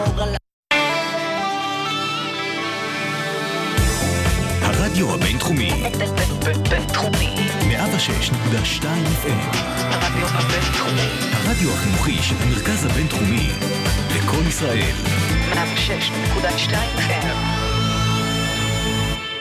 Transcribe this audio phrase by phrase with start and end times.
[0.00, 0.34] לשמור על...
[4.62, 5.70] הרדיו הבינתחומי,
[6.70, 7.34] בינתחומי.
[7.60, 11.08] 106.2 FM, הרדיו הבינתחומי.
[11.32, 13.48] הרדיו החינוכי של המרכז הבינתחומי,
[14.16, 14.94] לקום ישראל,
[15.52, 17.36] 106.2 FM.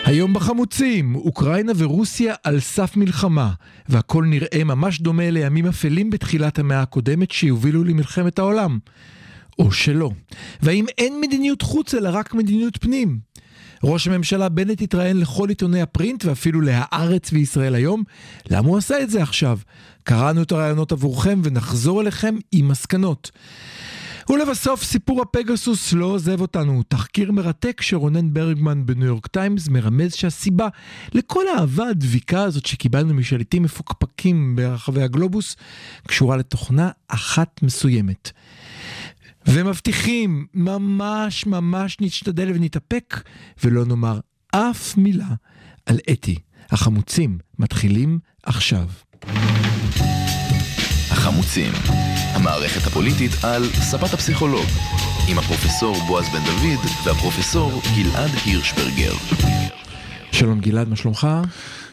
[0.05, 3.51] היום בחמוצים, אוקראינה ורוסיה על סף מלחמה,
[3.89, 8.79] והכל נראה ממש דומה לימים אפלים בתחילת המאה הקודמת שיובילו למלחמת העולם.
[9.59, 10.11] או שלא.
[10.61, 13.19] והאם אין מדיניות חוץ אלא רק מדיניות פנים?
[13.83, 18.03] ראש הממשלה בנט התראיין לכל עיתוני הפרינט ואפילו להארץ וישראל היום.
[18.49, 19.59] למה הוא עשה את זה עכשיו?
[20.03, 23.31] קראנו את הרעיונות עבורכם ונחזור אליכם עם מסקנות.
[24.29, 26.83] ולבסוף סיפור הפגסוס לא עוזב אותנו.
[26.87, 30.67] תחקיר מרתק שרונן ברגמן בניו יורק טיימס מרמז שהסיבה
[31.13, 35.55] לכל האהבה הדביקה הזאת שקיבלנו משליטים מפוקפקים ברחבי הגלובוס
[36.07, 38.31] קשורה לתוכנה אחת מסוימת.
[39.53, 43.21] ומבטיחים, ממש ממש נשתדל ונתאפק
[43.63, 44.19] ולא נאמר
[44.51, 45.27] אף מילה
[45.85, 46.35] על אתי.
[46.69, 48.85] החמוצים מתחילים עכשיו.
[51.11, 51.73] החמוצים,
[52.33, 54.65] המערכת הפוליטית על ספת הפסיכולוג,
[55.29, 59.13] עם הפרופסור בועז בן דוד והפרופסור גלעד הירשברגר.
[60.31, 61.27] שלום גלעד, מה שלומך?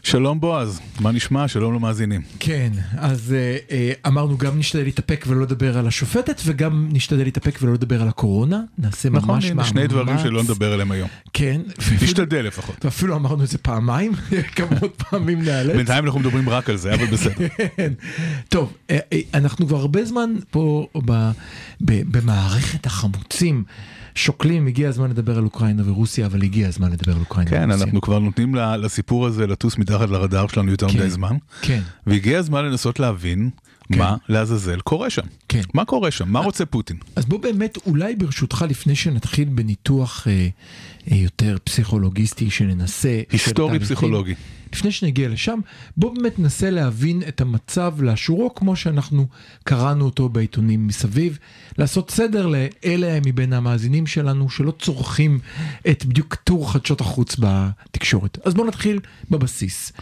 [0.06, 1.48] שלום בועז, מה נשמע?
[1.48, 2.22] שלום למאזינים.
[2.40, 7.58] כן, אז אה, אה, אמרנו גם נשתדל להתאפק ולא לדבר על השופטת וגם נשתדל להתאפק
[7.62, 8.60] ולא לדבר על הקורונה.
[8.78, 9.66] נעשה נכון, ממש מאמץ.
[9.66, 11.08] שני דברים שלא נדבר עליהם היום.
[11.32, 11.60] כן.
[12.02, 12.84] נשתדל לפחות.
[12.84, 14.12] ואפילו אמרנו את זה פעמיים,
[14.56, 15.76] כמה פעמים נאלץ.
[15.76, 17.48] בינתיים אנחנו מדברים רק על זה, אבל בסדר.
[17.76, 17.92] כן.
[18.48, 21.30] טוב, אה, אה, אנחנו כבר הרבה זמן פה ב-
[21.80, 23.64] ב- במערכת החמוצים.
[24.16, 27.84] שוקלים, הגיע הזמן לדבר על אוקראינה ורוסיה, אבל הגיע הזמן לדבר על אוקראינה כן, ורוסיה.
[27.84, 30.98] אנחנו כבר נותנים לסיפור הזה לטוס מתחת לרדאר שלנו יותר כן.
[30.98, 33.50] מדי זמן, כן, והגיע הזמן לנסות להבין
[33.92, 33.98] כן.
[33.98, 35.22] מה לעזאזל קורה שם.
[35.48, 35.62] כן.
[35.74, 36.28] מה קורה שם?
[36.28, 36.96] מה רוצה פוטין?
[37.16, 40.48] אז בוא באמת, אולי ברשותך, לפני שנתחיל בניתוח אה,
[41.12, 43.22] אה, יותר פסיכולוגיסטי, שננסה...
[43.30, 44.34] היסטורי פסיכולוגי.
[44.72, 45.60] לפני שנגיע לשם,
[45.96, 49.26] בוא באמת ננסה להבין את המצב לאשורו כמו שאנחנו
[49.64, 51.38] קראנו אותו בעיתונים מסביב,
[51.78, 55.38] לעשות סדר לאלה מבין המאזינים שלנו שלא צורכים
[55.90, 58.38] את בדיוק טור חדשות החוץ בתקשורת.
[58.44, 59.92] אז בוא נתחיל בבסיס.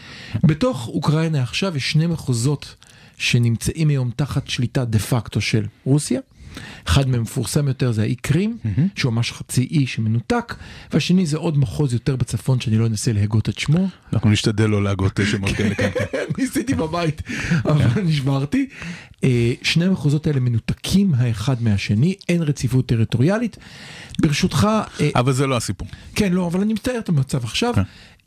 [0.44, 2.74] בתוך אוקראינה עכשיו יש שני מחוזות
[3.18, 6.20] שנמצאים היום תחת שליטה דה פקטו של רוסיה.
[6.84, 8.58] אחד מהם מפורסם יותר זה האי קרים,
[8.96, 10.54] שהוא ממש חצי אי שמנותק,
[10.92, 13.88] והשני זה עוד מחוז יותר בצפון שאני לא אנסה להגות את שמו.
[14.12, 15.90] אנחנו נשתדל לא להגות שמות כאלה כאן.
[16.38, 17.22] ניסיתי בבית,
[17.64, 18.68] אבל נשברתי.
[19.24, 23.56] אה, שני המחוזות האלה מנותקים האחד מהשני, אין רציפות טריטוריאלית.
[24.22, 24.68] ברשותך,
[25.00, 25.88] אה, אבל זה לא הסיפור.
[26.14, 27.74] כן, לא, אבל אני מתאר את המצב עכשיו.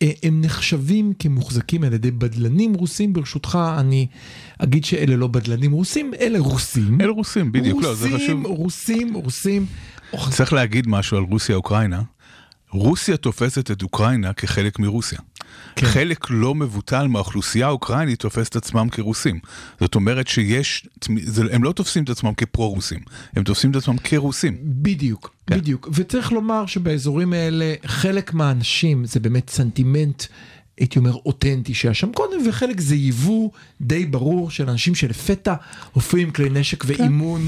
[0.02, 4.08] אה, הם נחשבים כמוחזקים על ידי בדלנים רוסים, ברשותך אני
[4.58, 7.02] אגיד שאלה לא בדלנים רוסים, אלה רוסים.
[7.02, 8.46] אלה רוסים, בדיוק, לא, זה רוסים, חשוב.
[8.46, 9.66] רוסים, רוסים.
[10.14, 12.02] אוח, צריך להגיד משהו על רוסיה-אוקראינה.
[12.72, 15.20] רוסיה תופסת את אוקראינה כחלק מרוסיה.
[15.78, 15.88] כן.
[15.88, 19.40] חלק לא מבוטל מהאוכלוסייה האוקראינית תופס את עצמם כרוסים.
[19.80, 20.88] זאת אומרת שיש,
[21.52, 23.00] הם לא תופסים את עצמם כפרו-רוסים,
[23.36, 24.58] הם תופסים את עצמם כרוסים.
[24.62, 25.58] בדיוק, כן.
[25.58, 25.90] בדיוק.
[25.94, 30.24] וצריך לומר שבאזורים האלה חלק מהאנשים זה באמת סנטימנט.
[30.78, 33.50] הייתי אומר אותנטי שהיה שם קודם וחלק זה יבוא
[33.82, 35.54] די ברור של אנשים שלפתע
[35.94, 37.48] הופיעים כלי נשק ואימון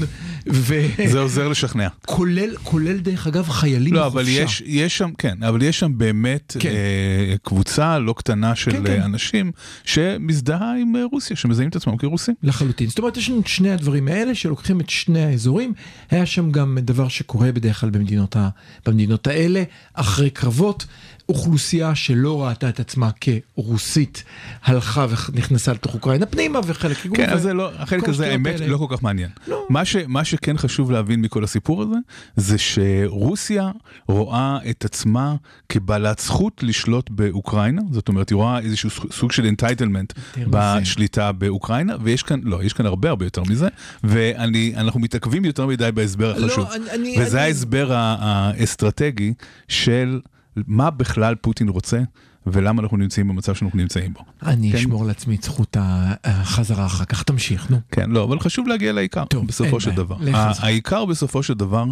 [1.10, 1.88] זה עוזר לשכנע.
[2.04, 4.24] וכולל כולל דרך אגב חיילים לא, אבל.
[4.28, 6.68] יש, יש שם, כן, אבל יש שם באמת כן.
[6.68, 9.00] אה, קבוצה לא קטנה של כן, כן.
[9.00, 9.52] אה, אנשים
[9.84, 12.34] שמזדהה עם אה, רוסיה, שמזהים את עצמם כרוסים.
[12.42, 12.88] לחלוטין.
[12.88, 15.72] זאת אומרת, יש לנו את שני הדברים האלה שלוקחים את שני האזורים.
[16.10, 18.48] היה שם גם דבר שקורה בדרך כלל במדינות, ה...
[18.86, 19.62] במדינות האלה,
[19.94, 20.86] אחרי קרבות,
[21.30, 24.24] אוכלוסייה שלא ראתה את עצמה כרוסית,
[24.64, 26.96] הלכה ונכנסה לתוך אוקראינה פנימה וחלק...
[27.14, 28.60] כן, אז זה לא, החלק הזה האמת.
[28.60, 29.28] לא כל כך מעניין.
[29.48, 29.66] לא.
[29.70, 31.94] מה, ש, מה שכן חשוב להבין מכל הסיפור הזה,
[32.36, 33.70] זה שרוסיה
[34.08, 35.34] רואה את עצמה
[35.68, 40.12] כבעלת זכות לשלוט באוקראינה, זאת אומרת, היא רואה איזשהו סוג של entitlement.
[40.46, 43.68] בשליטה באוקראינה, ויש כאן, לא, יש כאן הרבה הרבה יותר מזה,
[44.04, 46.68] ואנחנו מתעכבים יותר מדי בהסבר לא, החשוב.
[46.72, 49.32] אני- אני- וזה אני- ההסבר האסטרטגי
[49.68, 50.20] של
[50.56, 52.00] מה בכלל פוטין רוצה.
[52.46, 54.20] ולמה אנחנו נמצאים במצב שאנחנו נמצאים בו.
[54.42, 54.78] אני כן.
[54.78, 55.76] אשמור לעצמי את זכות
[56.24, 57.80] החזרה אחר כך, תמשיך, נו.
[57.90, 60.16] כן, לא, אבל חשוב להגיע לעיקר, טוב, בסופו של בעיה, דבר.
[60.20, 60.60] לך על זה.
[60.62, 61.84] ה- העיקר בסופו של דבר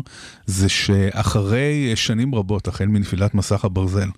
[0.47, 4.09] זה שאחרי שנים רבות, החל מנפילת מסך הברזל,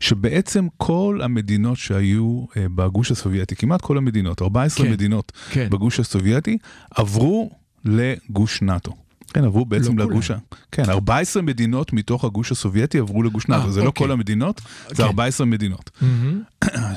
[0.00, 5.68] שבעצם כל המדינות שהיו אה, בגוש הסובייטי, כמעט כל המדינות, 14 כן, מדינות כן.
[5.70, 6.58] בגוש הסובייטי,
[6.90, 7.50] עברו
[7.84, 8.92] לגוש נאט"ו.
[9.34, 10.36] כן, עברו בעצם לא לגוש ה...
[10.72, 14.06] כן, 14 מדינות מתוך הגוש הסובייטי עברו לגוש נאט"ו, זה לא אוקיי.
[14.06, 15.02] כל המדינות, זה כן.
[15.02, 15.90] 14 מדינות.
[16.00, 16.42] מהמם.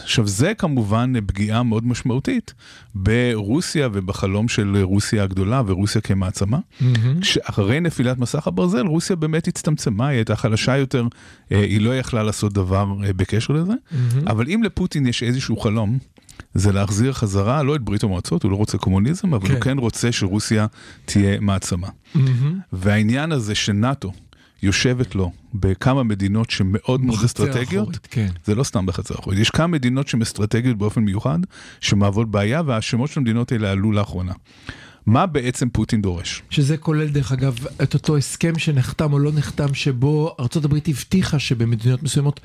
[0.04, 2.54] עכשיו זה כמובן פגיעה מאוד משמעותית
[2.96, 6.60] ברוסיה ובחלום של רוסיה הגדולה ורוסיה כמעצמה.
[6.82, 7.20] מהמם.
[7.20, 11.08] כשאחרי נפילת מסך הברזל רוסיה באמת הצטמצמה, היא הייתה חלשה יותר,
[11.52, 13.74] אה, היא לא יכלה לעשות דבר אה, בקשר לזה,
[14.28, 15.98] אבל אם לפוטין יש איזשהו חלום,
[16.54, 19.54] זה להחזיר חזרה, לא את ברית המועצות, הוא לא רוצה קומוניזם, אבל כן.
[19.54, 20.68] הוא כן רוצה שרוסיה
[21.06, 21.88] תהיה מעצמה.
[22.16, 22.60] מהמם.
[22.74, 24.12] והעניין הזה שנאט"ו
[24.64, 28.30] יושבת לו בכמה מדינות שמאוד מאוד אסטרטגיות, האחורית, כן.
[28.46, 31.40] זה לא סתם בחצר האחורית, יש כמה מדינות שהן אסטרטגיות באופן מיוחד,
[31.82, 34.34] שמהוות בעיה, והשמות של המדינות האלה עלו לאחרונה.
[35.06, 36.44] מה בעצם פוטין דורש?
[36.50, 42.04] שזה כולל דרך אגב את אותו הסכם שנחתם או לא נחתם שבו ארה"ב הבטיחה שבמדינות
[42.04, 42.40] מסוימות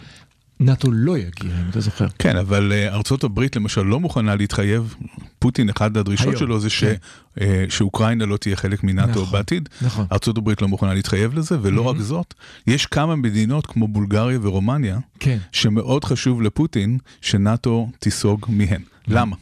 [0.60, 2.06] נאט"ו לא יגיע, אם אתה זוכר.
[2.18, 4.94] כן, אבל אה, ארצות הברית למשל לא מוכנה להתחייב,
[5.38, 6.94] פוטין, אחת הדרישות היום, שלו זה ש, כן.
[7.40, 9.68] אה, שאוקראינה לא תהיה חלק מנאט"ו נכון, בעתיד.
[9.82, 10.06] נכון.
[10.12, 12.34] ארצות הברית לא מוכנה להתחייב לזה, ולא רק זאת,
[12.66, 15.38] יש כמה מדינות כמו בולגריה ורומניה, כן.
[15.52, 18.82] שמאוד חשוב לפוטין שנאט"ו תיסוג מהן.
[19.08, 19.36] למה?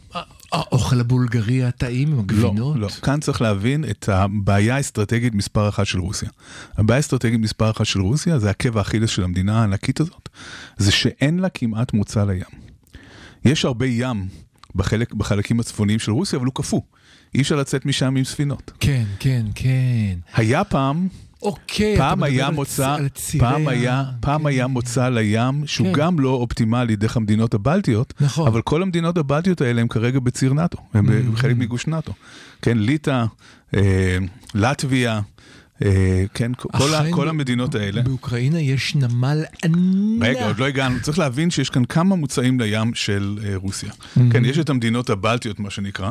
[0.54, 2.76] האוכל הבולגרי הטעים עם לא, הגבינות?
[2.76, 2.88] לא.
[2.88, 6.28] כאן צריך להבין את הבעיה האסטרטגית מספר אחת של רוסיה.
[6.76, 10.28] הבעיה האסטרטגית מספר אחת של רוסיה, זה עקב האכילס של המדינה הענקית הזאת,
[10.76, 12.42] זה שאין לה כמעט מוצא לים.
[13.44, 14.28] יש הרבה ים
[14.74, 16.80] בחלק, בחלקים הצפוניים של רוסיה, אבל הוא קפוא.
[17.34, 18.72] אי אפשר לצאת משם עם ספינות.
[18.80, 20.18] כן, כן, כן.
[20.34, 21.08] היה פעם,
[21.44, 24.46] אוקיי, אתה פעם מדבר היה על מוצא, על צירי פעם ה- היה, פעם כן.
[24.46, 25.92] היה מוצא לים שהוא כן.
[25.92, 28.46] גם לא אופטימלי דרך המדינות הבלטיות, נכון.
[28.46, 31.36] אבל כל המדינות הבלטיות האלה הם כרגע בציר נאט"ו, הם Mm-hmm.
[31.36, 32.12] חלק מגוש נאט"ו.
[32.62, 33.24] כן, ליטא,
[33.76, 34.18] אה,
[34.54, 35.20] לטביה,
[35.84, 38.02] אה, כן, כל, ה, כל המדינות האלה.
[38.02, 39.78] באוקראינה יש נמל ענק.
[40.22, 43.90] רגע, עוד לא הגענו, צריך להבין שיש כאן כמה מוצאים לים של אה, רוסיה.
[44.30, 46.10] כן, יש את המדינות הבלטיות, מה שנקרא,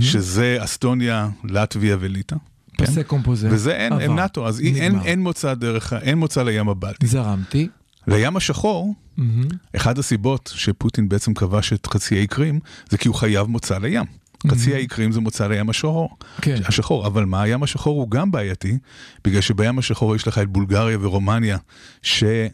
[0.00, 2.36] שזה אסטוניה, לטביה וליטא.
[2.80, 2.92] כן?
[2.92, 3.48] פסק קומפוזר.
[3.50, 4.14] וזה אין, הם עבר.
[4.14, 7.06] נאט"ו, אז אין, אין, מוצא דרך, אין מוצא לים הבלטי.
[7.06, 7.68] זרמתי.
[8.06, 9.48] לים השחור, מהמם.
[9.76, 12.60] אחד הסיבות שפוטין בעצם כבש את חצי האי קרים,
[12.90, 14.04] זה כי הוא חייב מוצא לים.
[14.50, 16.16] חצי האי קרים זה מוצא לים השחור.
[16.42, 16.60] כן.
[16.64, 18.78] השחור, אבל מה, הים השחור הוא גם בעייתי,
[19.24, 21.58] בגלל שבים השחור יש לך את בולגריה ורומניה,
[22.02, 22.48] שהן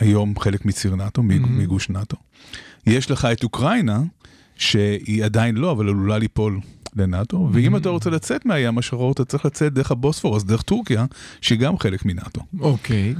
[0.00, 2.16] היום חלק מציר נאט"ו, מג- מגוש נאט"ו.
[2.86, 4.00] יש לך את אוקראינה,
[4.62, 6.60] שהיא עדיין לא, אבל עלולה ליפול
[6.96, 11.04] לנאט"ו, ואם אתה רוצה לצאת מהים השחור, אתה צריך לצאת דרך הבוספורס, דרך טורקיה,
[11.40, 12.40] שהיא גם חלק מנאט"ו.
[12.60, 13.14] אוקיי.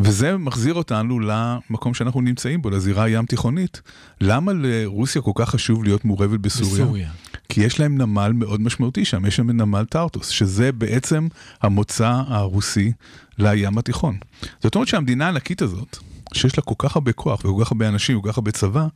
[0.00, 3.82] וזה מחזיר אותנו למקום שאנחנו נמצאים בו, לזירה הים תיכונית.
[4.20, 6.84] למה לרוסיה כל כך חשוב להיות מעורבת בסוריה?
[6.84, 7.10] בסוריה.
[7.48, 11.28] כי יש להם נמל מאוד משמעותי שם, יש שם נמל טרטוס, שזה בעצם
[11.62, 12.92] המוצא הרוסי
[13.38, 14.16] לים התיכון.
[14.62, 15.98] זאת אומרת שהמדינה הענקית הזאת,
[16.32, 18.86] שיש לה כל כך הרבה כוח וכל כך הרבה אנשים וכל כך הרבה צבא,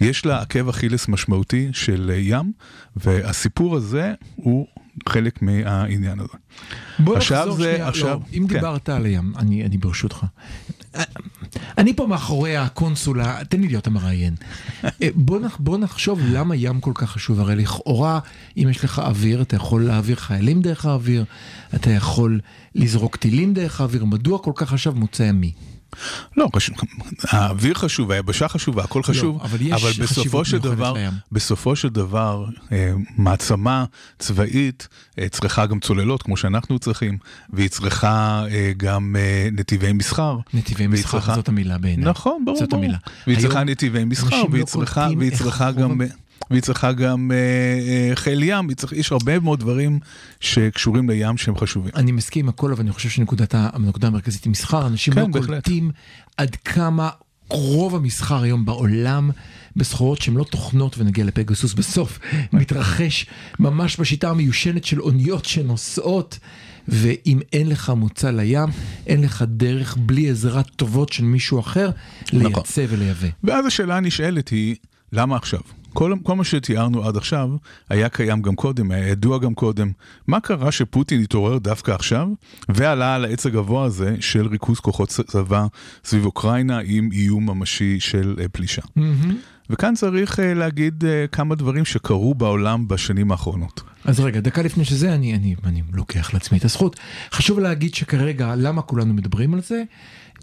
[0.00, 2.52] יש לה עקב אכילס משמעותי של ים,
[2.96, 4.66] והסיפור הזה הוא
[5.08, 6.32] חלק מהעניין הזה.
[6.98, 8.54] בוא עכשיו נחזור זה- שנייה, עכשיו- לא, אם כן.
[8.54, 10.24] דיברת על הים, אני, אני ברשותך.
[11.78, 14.34] אני פה מאחורי הקונסולה, תן לי להיות המראיין.
[14.84, 18.18] אה, בוא, נח, בוא נחשוב למה ים כל כך חשוב, הרי לכאורה,
[18.56, 21.24] אם יש לך אוויר, אתה יכול להעביר חיילים דרך האוויר,
[21.74, 22.40] אתה יכול
[22.74, 25.52] לזרוק טילים דרך האוויר, מדוע כל כך חשב מוצא ימי?
[26.36, 26.76] לא, חשוב,
[27.28, 31.10] האוויר חשוב, היבשה חשובה, הכל חשוב, לא, אבל יש בסופו חשיבות של דבר, לים.
[31.32, 33.84] בסופו של דבר, אה, מעצמה
[34.18, 34.88] צבאית
[35.18, 37.18] אה, צריכה גם צוללות, כמו שאנחנו צריכים,
[37.50, 40.38] והיא צריכה אה, גם אה, נתיבי מסחר.
[40.54, 42.10] נתיבי מסחר, צריכה- זאת המילה בעיניי.
[42.10, 42.82] נכון, ברור, זאת ברור.
[42.84, 42.98] המילה.
[43.26, 46.00] והיא צריכה נתיבי מסחר, אנשים והיא לא צריכה, והיא צריכה גם...
[46.00, 46.04] ה-
[46.50, 47.36] והיא צריכה גם אה,
[48.10, 49.98] אה, חיל ים, צריך, יש הרבה מאוד דברים
[50.40, 51.90] שקשורים לים שהם חשובים.
[51.96, 54.86] אני מסכים עם הכל, אבל אני חושב שנקודת ה- הנקודה המרכזית היא מסחר.
[54.86, 55.46] אנשים כן, לא בהחלט.
[55.48, 55.90] קולטים
[56.36, 57.10] עד כמה
[57.50, 59.30] רוב המסחר היום בעולם
[59.76, 62.18] בסחורות שהן לא תוכנות, ונגיע לפגסוס בסוף,
[62.52, 63.26] מתרחש
[63.58, 66.38] ממש בשיטה המיושנת של אוניות שנוסעות.
[66.88, 68.68] ואם אין לך מוצא לים,
[69.06, 71.90] אין לך דרך בלי עזרת טובות של מישהו אחר
[72.32, 72.52] נכון.
[72.54, 73.28] לייצא ולייבא.
[73.44, 74.76] ואז השאלה הנשאלת היא,
[75.12, 75.60] למה עכשיו?
[75.96, 77.50] כל, כל מה שתיארנו עד עכשיו
[77.90, 79.90] היה קיים גם קודם, היה ידוע גם קודם.
[80.26, 82.28] מה קרה שפוטין התעורר דווקא עכשיו
[82.68, 85.66] ועלה על העץ הגבוה הזה של ריכוז כוחות צבא
[86.04, 88.82] סביב אוקראינה עם איום ממשי של אה, פלישה?
[89.70, 93.82] וכאן צריך אה, להגיד אה, כמה דברים שקרו בעולם בשנים האחרונות.
[94.04, 97.00] אז רגע, דקה לפני שזה, אני, אני, אני לוקח לעצמי את הזכות.
[97.32, 99.82] חשוב להגיד שכרגע, למה כולנו מדברים על זה?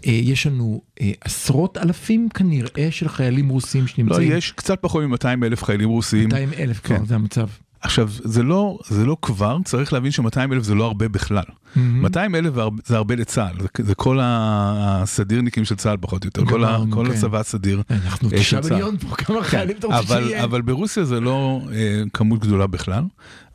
[0.06, 4.32] אה, יש לנו אה, עשרות אלפים כנראה של חיילים רוסים לא, שנמצאים.
[4.32, 6.24] יש קצת פחות מ-200 אלף חיילים רוסים.
[6.24, 6.96] 200 אלף כן.
[6.96, 7.46] כבר, זה המצב.
[7.84, 11.44] עכשיו, זה לא, זה לא כבר, צריך להבין ש-200 אלף זה לא הרבה בכלל.
[11.76, 16.64] 200 אלף זה הרבה לצה"ל, זה, זה כל הסדירניקים של צה"ל פחות או יותר, כל,
[16.64, 17.12] ה, גמרנו, כל כן.
[17.12, 17.82] הצבא הסדיר.
[17.90, 18.74] אנחנו אה, תשעה של צה"ל.
[18.74, 20.44] מיליון פה, כמה חיילים אתה רוצה שיהיה?
[20.44, 23.04] אבל ברוסיה זה לא אה, כמות גדולה בכלל,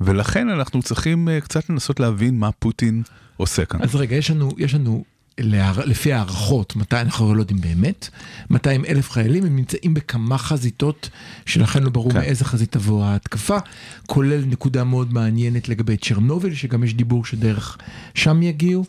[0.02, 3.04] ולכן אנחנו צריכים אה, קצת לנסות להבין מה פוטין
[3.38, 3.82] עושה כאן.
[3.82, 5.04] אז רגע, יש לנו, יש לנו
[5.86, 8.10] לפי הערכות, מתי אנחנו לא יודעים באמת,
[8.50, 11.10] 200 אלף חיילים, הם נמצאים בכמה חזיתות,
[11.46, 12.18] שלכן לא ברור כן.
[12.18, 13.58] מאיזה חזית תבוא ההתקפה,
[14.08, 17.78] כולל נקודה מאוד מעניינת לגבי צ'רנוביל, שגם יש דיבור שדרך
[18.16, 18.86] שם יגיעו.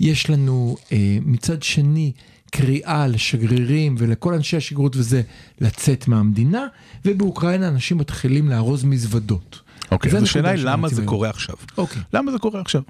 [0.00, 2.12] יש לנו אה, מצד שני
[2.50, 5.22] קריאה לשגרירים ולכל אנשי השגרירות וזה
[5.60, 6.66] לצאת מהמדינה,
[7.04, 9.60] ובאוקראינה אנשים מתחילים לארוז מזוודות.
[9.90, 11.06] אוקיי, אז השאלה היא למה זה.
[11.06, 11.54] קורה עכשיו.
[11.78, 12.02] אוקיי.
[12.12, 12.82] למה זה קורה עכשיו?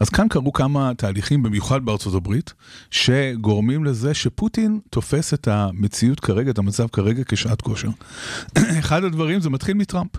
[0.00, 2.52] אז כאן קרו כמה תהליכים, במיוחד בארצות הברית,
[2.90, 7.88] שגורמים לזה שפוטין תופס את המציאות כרגע, את המצב כרגע כשעת כושר.
[8.80, 10.10] אחד הדברים זה מתחיל מטראמפ.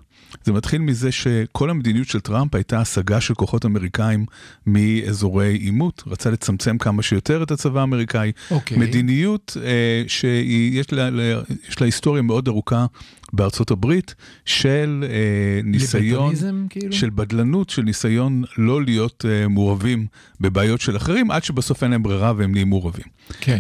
[0.44, 4.26] זה מתחיל מזה שכל המדיניות של טראמפ הייתה השגה של כוחות אמריקאים
[4.66, 8.32] מאזורי עימות, רצה לצמצם כמה שיותר את הצבא האמריקאי.
[8.52, 8.78] אוקיי.
[8.78, 11.34] מדיניות אה, שיש לה, לה,
[11.80, 12.86] לה היסטוריה מאוד ארוכה
[13.34, 14.16] בארצות הברית
[14.46, 16.34] של אה, ניסיון,
[16.70, 16.94] כאילו?
[16.94, 20.08] של בדלנות, של ניסיון לא להיות אה, מעורבים
[20.42, 23.06] בבעיות של אחרים, עד שבסוף אין להם ברירה והם נהיים מעורבים.
[23.42, 23.60] כן.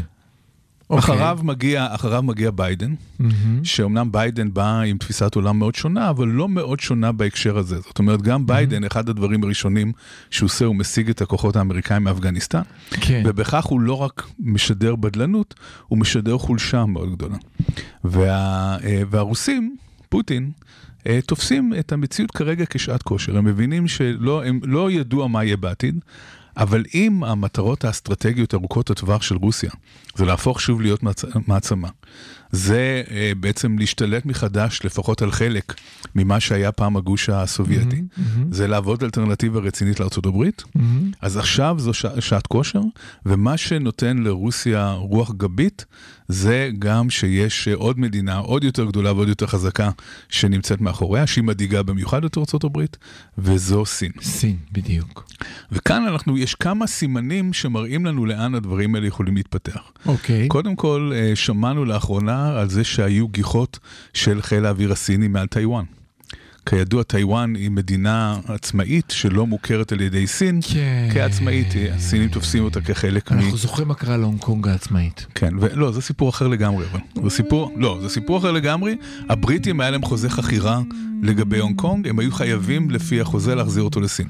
[0.89, 3.65] אחריו מגיע, אחריו מגיע ביידן, מהמם.
[3.65, 7.79] שאומנם ביידן בא עם תפיסת עולם מאוד שונה, אבל לא מאוד שונה בהקשר הזה.
[7.79, 9.91] זאת אומרת, גם ביידן, אחד הדברים הראשונים
[10.31, 12.61] שהוא עושה, הוא מסיג את הכוחות האמריקאים מאפגניסטן,
[12.91, 13.23] כן.
[13.25, 15.53] ובכך הוא לא רק משדר בדלנות,
[15.87, 17.37] הוא משדר חולשה מאוד גדולה.
[18.03, 19.75] וה, אה, והרוסים,
[20.09, 20.51] פוטין,
[21.07, 23.37] אה, תופסים את המציאות כרגע כשעת כושר.
[23.37, 25.99] הם מבינים שלא הם לא ידוע מה יהיה בעתיד,
[26.57, 29.71] אבל אם המטרות האסטרטגיות ארוכות הטווח של רוסיה
[30.15, 31.25] זה להפוך שוב להיות מעצ...
[31.47, 31.89] מעצמה,
[32.51, 35.73] זה אה, בעצם להשתלט מחדש לפחות על חלק
[36.15, 38.01] ממה שהיה פעם הגוש הסובייטי,
[38.51, 41.11] זה לעבוד אלטרנטיבה רצינית לארצות הברית, מהמם.
[41.21, 42.81] אז עכשיו זו שע, שעת כושר,
[43.25, 45.85] ומה שנותן לרוסיה רוח גבית,
[46.27, 49.89] זה גם שיש עוד מדינה עוד יותר גדולה ועוד יותר חזקה
[50.29, 52.97] שנמצאת מאחוריה, שהיא מדאיגה במיוחד את ארצות הברית,
[53.37, 54.11] וזו סין.
[54.21, 55.27] סין, בדיוק.
[55.71, 59.91] וכאן אנחנו, יש כמה סימנים שמראים לנו לאן הדברים האלה יכולים להתפתח.
[60.05, 60.47] אוקיי.
[60.47, 63.79] קודם כל, אה, שמענו לאחרונה על זה שהיו גיחות
[64.13, 65.83] של חיל האוויר הסיני מעל טיוואן.
[66.69, 71.09] כידוע, טיוואן היא מדינה עצמאית שלא מוכרת על ידי סין כן.
[71.13, 73.37] כעצמאית, הסינים תופסים אותה כחלק מ...
[73.37, 75.25] אנחנו זוכרים מה קרה להונג קונג העצמאית.
[75.35, 76.99] כן, ולא, זה סיפור אחר לגמרי, אבל.
[77.23, 78.95] זה סיפור, לא, זה סיפור אחר לגמרי.
[79.29, 80.81] הבריטים היה להם חוזה חכירה
[81.23, 84.27] לגבי הונג קונג, הם היו חייבים לפי החוזה להחזיר אותו לסין.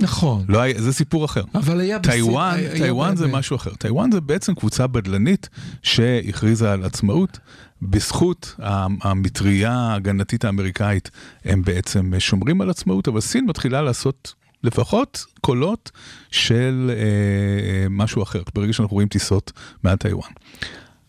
[0.00, 0.44] נכון.
[0.48, 1.42] לא זה סיפור אחר.
[1.54, 1.98] אבל היה.
[1.98, 3.74] טיוואן, היה טיוואן זה משהו אחר.
[3.74, 5.48] טיוואן זה בעצם קבוצה בדלנית
[5.82, 7.38] שהכריזה על עצמאות.
[7.82, 11.10] בזכות ה- המטריה ההגנתית האמריקאית
[11.44, 15.90] הם בעצם שומרים על עצמאות, אבל סין מתחילה לעשות לפחות קולות
[16.30, 20.30] של אה, אה, משהו אחר, ברגע שאנחנו רואים טיסות מעל טיוואן.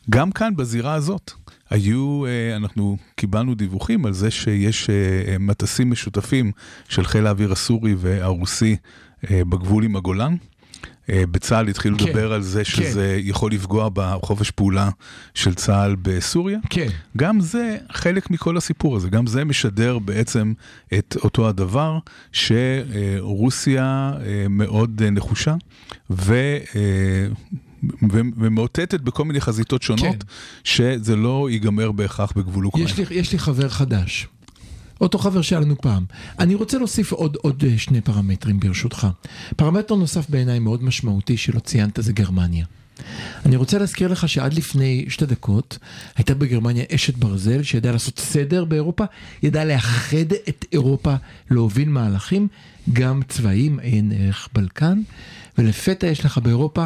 [0.10, 1.32] גם כאן בזירה הזאת
[1.70, 4.96] היו, אה, אנחנו קיבלנו דיווחים על זה שיש אה,
[5.28, 6.52] אה, מטסים משותפים
[6.90, 8.76] של חיל האוויר הסורי והרוסי
[9.32, 10.36] בגבול עם הגולן.
[11.10, 14.90] בצה"ל התחילו כן, לדבר על זה שזה יכול לפגוע בחופש פעולה
[15.34, 16.60] של צה"ל בסוריה.
[16.70, 16.88] כן.
[17.18, 20.54] גם זה חלק מכל הסיפור הזה, גם זה משדר בעצם
[20.98, 22.00] את אותו הדבר
[22.32, 24.14] שרוסיה
[24.50, 25.56] מאוד נחושה
[26.10, 26.36] ו...
[28.38, 30.28] ומאותתת בכל מיני חזיתות שונות, כן.
[30.64, 32.90] שזה לא ייגמר בהכרח בגבול אוקראינה.
[32.90, 34.28] יש לי, יש לי חבר חדש.
[35.02, 36.06] אותו חבר שהיה לנו פעם.
[36.40, 39.08] אני רוצה להוסיף עוד, עוד אה, שני פרמטרים ברשותך.
[39.56, 42.66] פרמטר נוסף בעיניי מאוד משמעותי שלא ציינת זה גרמניה.
[43.46, 45.78] אני רוצה להזכיר לך שעד לפני שתי דקות
[46.16, 49.04] הייתה בגרמניה אשת ברזל שידעה לעשות סדר באירופה,
[49.44, 51.16] ידעה לאחד את אירופה,
[51.52, 52.48] להוביל מהלכים,
[52.94, 55.02] גם צבאיים, עין ערך בלקן,
[55.58, 56.86] ולפתע יש לך באירופה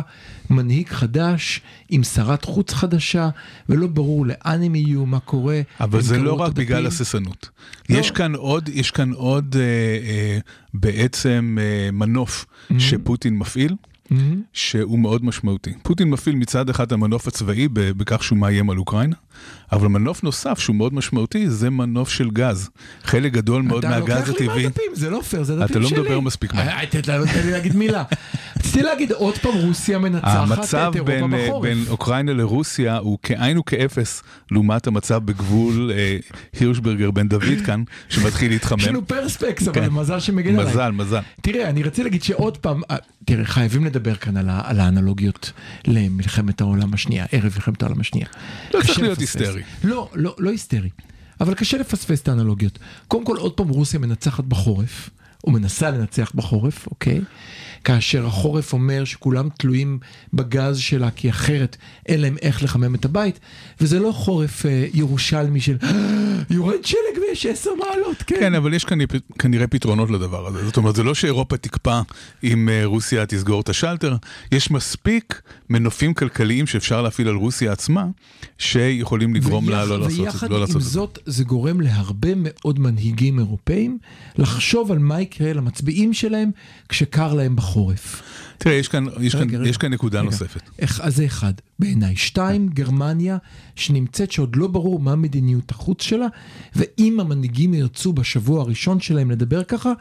[0.50, 3.30] מנהיג חדש עם שרת חוץ חדשה,
[3.70, 5.62] ולא ברור לאן הם יהיו, מה קורה.
[5.80, 6.66] אבל זה לא רק הדפים.
[6.66, 7.50] בגלל הססנות.
[7.90, 7.98] לא.
[7.98, 10.40] יש כאן עוד, יש כאן עוד אה, אה,
[10.74, 12.80] בעצם אה, מנוף Mm-hmm.
[12.80, 13.76] שפוטין מפעיל.
[14.12, 14.42] מהמם.
[14.54, 15.74] שהוא מאוד משמעותי.
[15.84, 19.16] פוטין מפעיל מצד אחד המנוף הצבאי בכך שהוא מאיים על אוקראינה,
[19.72, 22.70] אבל מנוף נוסף שהוא מאוד משמעותי זה מנוף של גז.
[23.04, 24.64] חלק גדול מאוד מהגז אתה לוקח לי הטבעי.
[24.64, 25.98] מהדפים, זה לא פייר, זה דפים אתה שלי.
[25.98, 26.68] לא מדבר מספיק מהר.
[26.70, 28.04] אה, תן לא תן לי להגיד מילה.
[28.62, 31.64] רציתי להגיד עוד פעם רוסיה מנצחת המצב את אירופה בין, אה, בחורף.
[31.64, 36.18] בין אוקראינה לרוסיה הוא כאין וכאפס לעומת המצב בגבול אה,
[36.60, 38.80] הירשברגר בן דוד כאן, שמתחיל להתחמם.
[38.80, 39.90] יש לנו פרספקס, אבל כן.
[39.90, 40.72] מזל שמגן עליי.
[40.72, 41.20] מזל, מזל.
[41.42, 45.52] תראה, אני רציתי להגיד שעוד פעם, אה, תראה, חייבים לדבר כאן על על האנלוגיות
[45.88, 48.28] למלחמת העולם השנייה, ערב מלחמת העולם השנייה.
[48.74, 49.42] לא צריך להיות לפספס.
[49.42, 49.62] היסטרי.
[49.84, 50.90] לא, לא, לא היסטרי.
[51.42, 52.80] אבל קשה לפספס את האנלוגיות.
[53.08, 55.10] קודם כל, עוד פעם רוסיה מנצחת בחורף,
[55.44, 57.22] או מנסה לנצח בחורף, אוקיי?
[57.84, 60.00] כאשר החורף אומר שכולם תלויים
[60.34, 63.40] בגז שלה, כי אחרת אין להם איך לחמם את הבית,
[63.82, 65.78] וזה לא חורף אה, ירושלמי של
[66.50, 68.36] יורד שלג ויש עשר מעלות, כן.
[68.40, 68.86] כן, אבל יש
[69.40, 70.66] כנראה, פתרונות לדבר הזה.
[70.66, 72.02] זאת אומרת, זה לא שאירופה תקפא
[72.44, 74.16] אם אה, רוסיה תסגור את השלטר,
[74.52, 78.06] יש מספיק מנופים כלכליים שאפשר להפעיל על רוסיה עצמה,
[78.58, 80.90] שיכולים לגרום לה לא לעשות את ויחד לא עם לעשות את זה.
[80.90, 83.98] זאת, זה גורם להרבה מאוד מנהיגים אירופאים
[84.38, 86.52] לחשוב על מה יקרה למצביעים שלהם
[86.90, 88.22] כשקר להם בחורף.
[88.58, 89.70] תראה, יש כאן, יש כאן, רגע, רגע.
[89.70, 90.26] יש כאן נקודה רגע.
[90.26, 90.62] נוספת.
[90.80, 92.16] איך, אז זה אחד, בעיניי.
[92.16, 93.38] שתיים, גרמניה,
[93.76, 96.26] שנמצאת שעוד לא ברור מה מדיניות החוץ שלה,
[96.76, 99.92] ואם המנהיגים ירצו בשבוע הראשון שלהם לדבר ככה,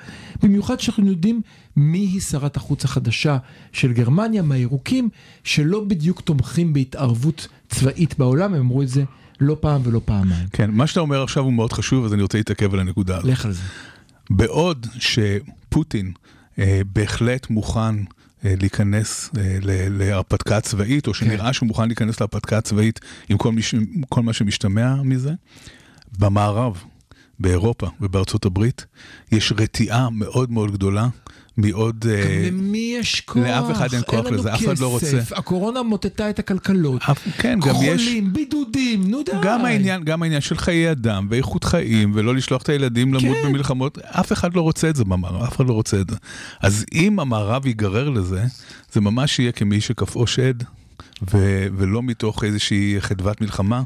[0.42, 1.40] במיוחד שאנחנו יודעים
[1.76, 3.38] מי היא שרת החוץ החדשה
[3.72, 5.08] של גרמניה, מהירוקים,
[5.44, 9.04] שלא בדיוק תומכים בהתערבות צבאית בעולם, הם אמרו את זה
[9.40, 10.46] לא פעם ולא פעמיים.
[10.52, 13.30] כן, מה שאתה אומר עכשיו הוא מאוד חשוב, אז אני רוצה להתעכב על הנקודה הזאת.
[13.30, 13.62] לך על זה.
[14.30, 16.12] בעוד שפוטין
[16.92, 17.94] בהחלט מוכן
[18.44, 19.58] אה, להיכנס אה,
[19.90, 23.74] להרפתקה צבאית, או שנראה שהוא מוכן להיכנס להרפתקה הצבאית עם כל, מש,
[24.08, 25.32] כל מה שמשתמע מזה,
[26.18, 26.82] במערב,
[27.38, 28.86] באירופה ובארצות הברית,
[29.32, 31.08] יש רתיעה מאוד מאוד גדולה
[31.60, 32.06] מעוד...
[32.10, 33.42] אה, למי יש כוח?
[33.42, 35.18] לאף אחד אין כוח לזה, אף אחד לא רוצה.
[35.32, 37.02] הקורונה מוטטה את הכלכלות.
[37.38, 38.02] כן, גם יש...
[38.02, 39.32] חולים, בידודים, נו די.
[39.42, 43.48] גם העניין, גם העניין של חיי אדם ואיכות חיים ולא לשלוח את הילדים למות כן.
[43.48, 46.16] במלחמות, אף אחד לא רוצה את זה במערב, אף אחד לא רוצה את זה.
[46.60, 48.44] אז אם המערב ייגרר לזה,
[48.92, 50.54] זה ממש יהיה כמי שכפאו שד.
[51.22, 53.82] ו- ולא מתוך איזושהי חדוות מלחמה,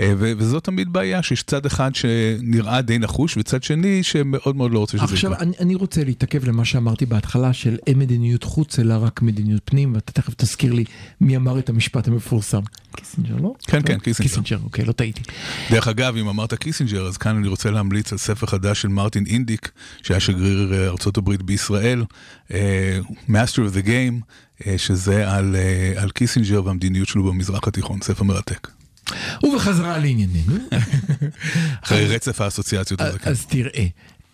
[0.00, 4.72] אה, ו- וזאת תמיד בעיה שיש צד אחד שנראה די נחוש וצד שני שמאוד מאוד
[4.72, 5.42] לא רוצה שזה עכשיו, יקרה.
[5.42, 9.94] אני, אני רוצה להתעכב למה שאמרתי בהתחלה של אין מדיניות חוץ אלא רק מדיניות פנים,
[9.94, 10.84] ואתה תכף תזכיר לי
[11.20, 12.60] מי אמר את המשפט המפורסם.
[12.96, 13.54] קיסינג'ר, לא?
[13.66, 14.28] כן, כן, קיסינג'ר.
[14.28, 15.22] קיסינג'ר, אוקיי, לא טעיתי.
[15.70, 19.26] דרך אגב, אם אמרת קיסינג'ר, אז כאן אני רוצה להמליץ על ספר חדש של מרטין
[19.26, 19.70] אינדיק,
[20.02, 22.04] שהיה שגריר אה, הברית בישראל,
[22.54, 24.24] אה, Master of the Game,
[24.76, 28.68] שזה על, אה, על קיסינג'ר והמדיניות שלו במזרח התיכון, ספר מרתק.
[29.42, 30.56] ובחזרה לענייננו.
[31.84, 33.18] אחרי רצף האסוציאציות הזה.
[33.22, 33.86] אז תראה,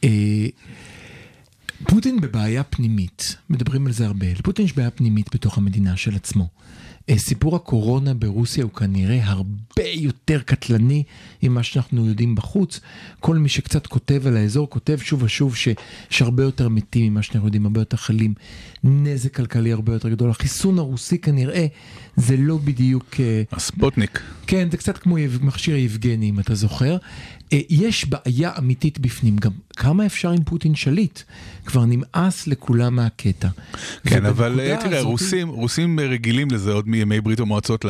[0.05, 0.47] אה,
[1.89, 6.49] פוטין בבעיה פנימית, מדברים על זה הרבה, לפוטין יש בעיה פנימית בתוך המדינה של עצמו.
[7.11, 11.03] אה, סיפור הקורונה ברוסיה הוא כנראה הרבה יותר קטלני
[11.43, 12.81] ממה שאנחנו יודעים בחוץ.
[13.21, 15.77] כל מי שקצת כותב על האזור כותב שוב ושוב שיש
[16.21, 18.35] הרבה יותר מתים ממה שאנחנו יודעים, הרבה יותר חולים,
[18.85, 20.31] נזק כלכלי הרבה יותר גדול.
[20.31, 21.67] החיסון הרוסי כנראה
[22.17, 23.21] זה לא בדיוק...
[23.21, 24.21] אה, הספוטניק.
[24.47, 26.97] כן, זה קצת כמו מכשיר יבגני, אם אתה זוכר.
[27.53, 31.21] אה, יש בעיה אמיתית בפנים, גם כמה אפשר עם פוטין שליט?
[31.67, 33.49] כבר נמאס לכולם מהקטע.
[34.07, 37.85] כן, אבל אה, תראה, הזאת- רוסים, רוסים רגילים לזה עוד מימי ברית המועצות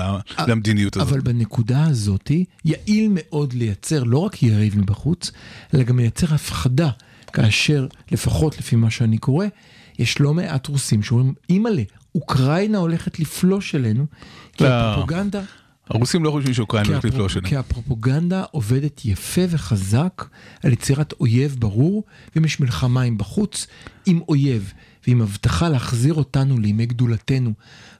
[0.49, 1.09] למדיניות הזאת.
[1.09, 2.31] אבל בנקודה הזאת
[2.65, 5.31] יעיל מאוד לייצר לא רק יריב מבחוץ,
[5.75, 6.91] אלא גם לייצר הפחדה,
[7.33, 9.47] כאשר לפחות לפי מה שאני קורא,
[9.99, 11.83] יש לא מעט רוסים שאומרים, אימא'לה,
[12.15, 14.07] אוקראינה הולכת לפלוש אלינו,
[14.53, 14.97] כי לא.
[15.91, 17.05] הרוסים לא חושבים שאוקראינה הולכת.
[17.05, 17.49] לפלוש אליהם.
[17.49, 20.25] כי הפרופגנדה עובדת יפה וחזק
[20.63, 22.05] על יצירת אויב ברור,
[22.37, 23.67] ואם יש מלחמה עם בחוץ,
[24.07, 24.73] עם אויב,
[25.07, 27.53] ועם הבטחה להחזיר אותנו לימי גדולתנו,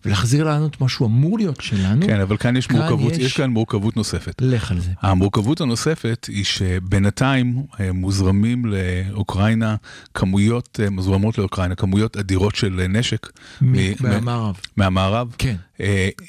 [0.05, 3.19] ולהחזיר לנו את מה שהוא אמור להיות שלנו, כן, אבל כאן יש כאן מורכבות, יש-
[3.19, 4.35] יש כאן מורכבות נוספת.
[4.41, 4.91] לך על זה.
[5.01, 9.77] המורכבות הנוספת היא שבינתיים אה, מוזרמים לאוקראינה
[10.15, 13.27] כמויות, אה, מוזרמות לאוקראינה כמויות אדירות של אה, נשק.
[13.61, 14.57] מ- מ- מהמערב.
[14.77, 15.35] מהמערב.
[15.39, 15.57] כן.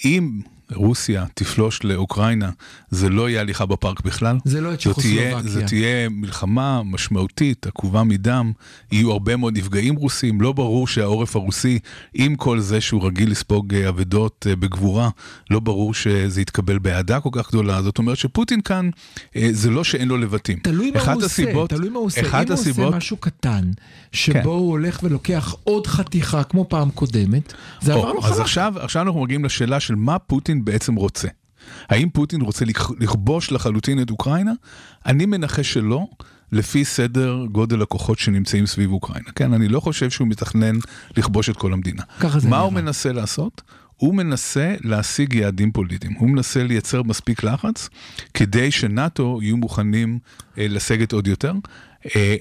[0.05, 0.41] אם
[0.73, 2.49] רוסיה תפלוש לאוקראינה,
[2.89, 4.37] זה לא יהיה הליכה בפארק בכלל.
[4.45, 5.41] זה לא את צ'כוסלובקיה.
[5.43, 8.51] זו תהיה מלחמה משמעותית, עקובה מדם,
[8.91, 11.79] יהיו הרבה מאוד נפגעים רוסים, לא ברור שהעורף הרוסי,
[12.13, 15.09] עם כל זה שהוא רגיל לספוג אה, אבדות אה, בגבורה,
[15.49, 17.81] לא ברור שזה יתקבל באהדה כל כך גדולה.
[17.81, 18.89] זאת אומרת שפוטין כאן,
[19.35, 20.59] אה, זה לא שאין לו לבטים.
[20.59, 22.21] תלוי מה הוא הסיבות- עושה, תלוי מה הוא עושה.
[22.21, 23.71] אם הוא הסיבות, עושה משהו קטן,
[24.11, 24.45] שבו כן.
[24.45, 28.41] הוא הולך ולוקח עוד חתיכה כמו פעם קודמת, זה עבר לו או, אז חלק.
[28.41, 31.27] עכשיו, עכשיו אנחנו מגיעים לשאלה של מה פוטין בעצם רוצה.
[31.89, 34.51] האם פוטין רוצה לכ- לכבוש לחלוטין את אוקראינה?
[35.05, 36.07] אני מנחש שלא,
[36.51, 39.29] לפי סדר גודל הכוחות שנמצאים סביב אוקראינה.
[39.35, 40.75] כן, אני לא חושב שהוא מתכנן
[41.17, 42.03] לכבוש את כל המדינה.
[42.19, 42.65] ככה זה מה נראה.
[42.65, 43.61] הוא מנסה לעשות?
[43.97, 47.89] הוא מנסה להשיג יעדים פוליטיים, הוא מנסה לייצר מספיק לחץ
[48.33, 50.19] כדי שנאט"ו יהיו מוכנים
[50.57, 51.53] אה, לסגת עוד יותר.
[52.15, 52.35] אה,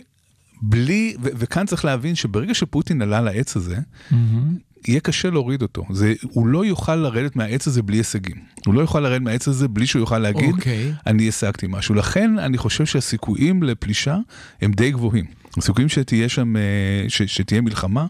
[0.62, 3.76] בלי, ו- וכאן צריך להבין שברגע שפוטין עלה לעץ הזה,
[4.88, 5.84] יהיה קשה להוריד אותו.
[5.90, 8.36] זה, הוא לא יוכל לרדת מהעץ הזה בלי הישגים.
[8.66, 10.92] הוא לא יוכל לרדת מהעץ הזה בלי שהוא יוכל להגיד, אוקיי.
[11.06, 11.94] אני השגתי משהו.
[11.94, 14.16] לכן אני חושב שהסיכויים לפלישה
[14.62, 15.24] הם די גבוהים.
[15.56, 16.62] הסיכויים שתהיה שם, אה,
[17.08, 18.06] ש, שתהיה מלחמה,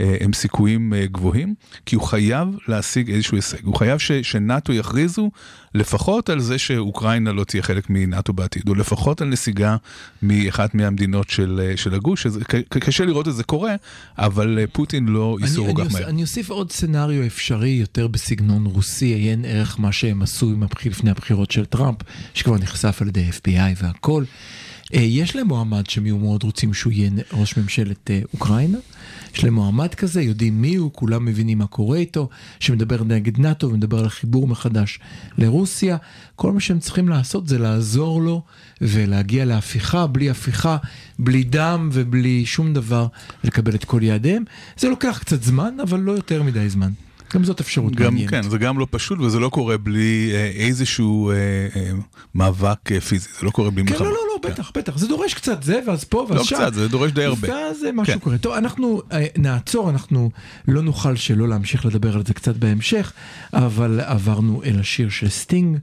[0.00, 1.54] אה, הם סיכויים אה, גבוהים,
[1.86, 3.64] כי הוא חייב להשיג איזשהו הישג.
[3.64, 5.30] הוא חייב ש, שנאט"ו יכריזו
[5.74, 9.76] לפחות על זה שאוקראינה לא תהיה חלק מנאט"ו בעתיד, או לפחות על נסיגה
[10.22, 12.22] מאחת מהמדינות של, של הגוש.
[12.22, 13.74] שזה, קשה לראות את זה קורה,
[14.18, 16.08] אבל פוטין לא אני, כל כך מהר.
[16.08, 20.92] אני אוסיף עוד סצנריו אפשרי יותר בסגנון רוסי, עיין ערך מה שהם עשו עם הבחיר
[20.92, 21.98] לפני הבחירות של טראמפ,
[22.34, 24.24] שכבר נחשף על ידי FBI והכל.
[24.94, 28.78] אה, יש להם מועמד שהם יהיו מאוד רוצים שהוא יהיה ראש ממשלת אה, אוקראינה.
[29.34, 32.28] יש להם מועמד כזה, יודעים מי הוא, כולם מבינים מה קורה איתו,
[32.60, 34.98] שמדבר נגד נאט"ו ומדבר על החיבור מחדש
[35.38, 35.96] לרוסיה.
[36.36, 38.42] כל מה שהם צריכים לעשות זה לעזור לו
[38.80, 40.76] ולהגיע להפיכה, בלי הפיכה,
[41.18, 43.06] בלי דם ובלי שום דבר,
[43.44, 44.44] לקבל את כל יעדיהם.
[44.76, 46.90] זה לוקח קצת זמן, אבל לא יותר מדי זמן.
[47.34, 48.30] גם זאת אפשרות גם, מעניינת.
[48.30, 51.34] כן, זה גם לא פשוט וזה לא קורה בלי אה, איזשהו אה,
[51.76, 51.90] אה,
[52.34, 54.08] מאבק אה, פיזי, זה לא קורה בלי כן, מלחמה.
[54.08, 54.52] לא, לא, לא, כן.
[54.52, 54.98] בטח, בטח.
[54.98, 56.56] זה דורש קצת זה, ואז פה, ואז לא שם.
[56.56, 57.48] קצת, זה דורש די הרבה.
[57.48, 58.18] ואז משהו כן.
[58.18, 58.38] קורה.
[58.38, 60.30] טוב, אנחנו אה, נעצור, אנחנו
[60.68, 63.12] לא נוכל שלא להמשיך לדבר על זה קצת בהמשך,
[63.52, 65.78] אבל עברנו אל השיר של סטינג.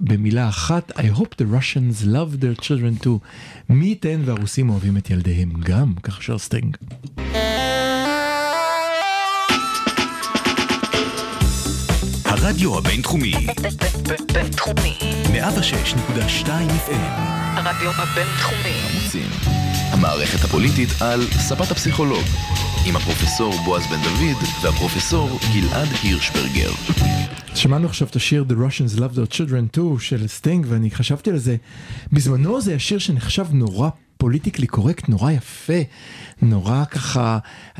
[0.00, 3.18] במילה אחת, I hope the Russians love their children too.
[3.68, 6.76] מי ייתן והרוסים אוהבים את ילדיהם גם, כך שר סטינג.
[12.44, 13.32] הרדיו הבינתחומי,
[14.32, 14.98] בינתחומי.
[15.24, 17.20] 106.2 FM,
[17.56, 18.80] הרדיו הבינתחומי.
[18.90, 19.30] עמוסים.
[19.90, 22.24] המערכת הפוליטית על ספת הפסיכולוג,
[22.86, 26.70] עם הפרופסור בועז בן דוד והפרופסור גלעד הירשברגר.
[27.54, 31.38] שמענו עכשיו את השיר The Russians Love Their Children Too של סטינג ואני חשבתי על
[31.38, 31.56] זה.
[32.12, 35.82] בזמנו זה השיר שנחשב נורא politically correct, נורא יפה,
[36.44, 37.38] נורא ככה,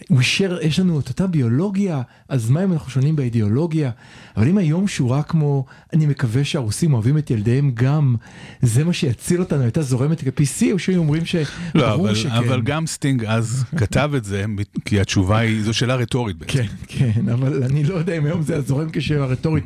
[0.08, 3.90] הוא שר, יש לנו את אותה ביולוגיה, אז מה אם אנחנו שונים באידיאולוגיה?
[4.36, 8.14] אבל אם היום שורה כמו, אני מקווה שהרוסים אוהבים את ילדיהם גם,
[8.62, 12.30] זה מה שיציל אותנו, הייתה זורמת כ-PC, או שהיו אומרים שברור לא, אבל, שכן.
[12.30, 14.44] אבל גם סטינג אז כתב את זה,
[14.84, 16.52] כי התשובה היא, זו שאלה רטורית בעצם.
[16.52, 19.64] כן, כן, אבל אני לא יודע אם היום זה זורם כשאלה רטורית.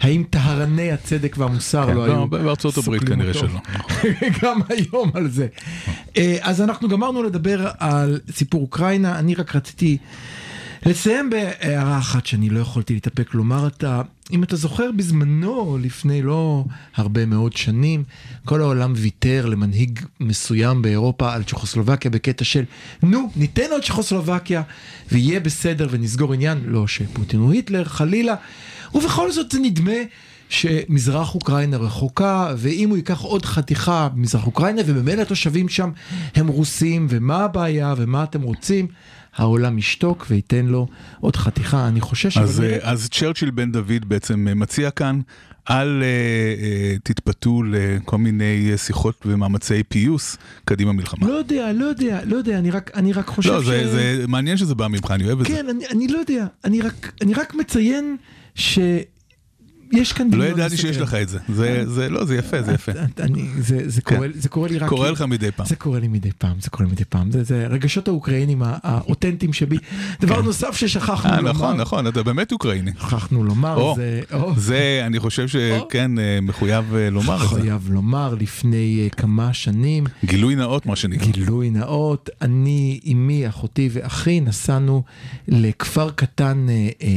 [0.00, 3.34] האם טהרני הצדק והמוסר כן, לא לא, היו בארצות הברית כנראה?
[3.34, 3.60] שלא.
[4.42, 5.46] גם היום על זה.
[6.16, 9.98] אה, אז אנחנו גמרנו לדבר על סיפור אוקראינה, אני רק רציתי
[10.86, 16.64] לסיים בהערה אחת שאני לא יכולתי להתאפק לומר אתה, אם אתה זוכר בזמנו, לפני לא
[16.96, 18.04] הרבה מאוד שנים,
[18.44, 22.64] כל העולם ויתר למנהיג מסוים באירופה על צ'כוסלובקיה בקטע של
[23.02, 24.62] נו, ניתן עוד צ'כוסלובקיה
[25.12, 28.34] ויהיה בסדר ונסגור עניין, לא שפוטין הוא היטלר, חלילה,
[28.94, 30.00] ובכל זאת זה נדמה
[30.50, 35.90] שמזרח אוקראינה רחוקה, ואם הוא ייקח עוד חתיכה במזרח אוקראינה, וממילא התושבים שם
[36.34, 38.86] הם רוסים, ומה הבעיה, ומה אתם רוצים,
[39.36, 40.86] העולם ישתוק וייתן לו
[41.20, 41.88] עוד חתיכה.
[41.88, 42.38] אני חושש...
[42.38, 42.78] אז, אבל אה.
[42.82, 45.20] אז צ'רצ'יל בן דוד בעצם אה, מציע כאן,
[45.70, 51.28] אל אה, אה, תתפתו לכל מיני אה, שיחות ומאמצי פיוס קדימה מלחמה.
[51.28, 53.66] לא יודע, לא יודע, לא יודע, אני רק, אני רק חושב לא, ש...
[53.66, 55.52] זה, זה מעניין שזה בא ממך, אני אוהב את זה.
[55.52, 58.16] כן, אני, אני לא יודע, אני רק, אני רק מציין
[59.94, 60.96] שיש כאן לא דמיון ידעתי שיש.
[60.96, 61.38] לך את זה.
[61.48, 62.92] זה, זה, לא, זה יפה, זה יפה.
[63.20, 64.16] אני, זה, זה, כן.
[64.16, 64.88] קורה, זה קורה לי רק...
[64.88, 65.66] קורה לך מדי פעם.
[65.66, 67.30] זה קורה לי מדי פעם, זה קורה לי מדי פעם.
[67.30, 69.76] זה, זה רגשות האוקראינים הא- האותנטיים שבי.
[70.20, 71.50] דבר נוסף ששכחנו אה, לומר.
[71.52, 72.90] נכון, נכון, אתה באמת אוקראיני.
[73.00, 74.20] שכחנו לומר, זה...
[74.56, 77.60] זה, אני חושב שכן, אה, מחויב אה, לומר את זה.
[77.62, 81.26] חייב לומר, לפני כמה שנים, גילוי נאות, מה שנקרא.
[81.26, 85.02] גילוי נאות, אני, אמי, אחותי ואחי נסענו
[85.48, 86.66] לכפר קטן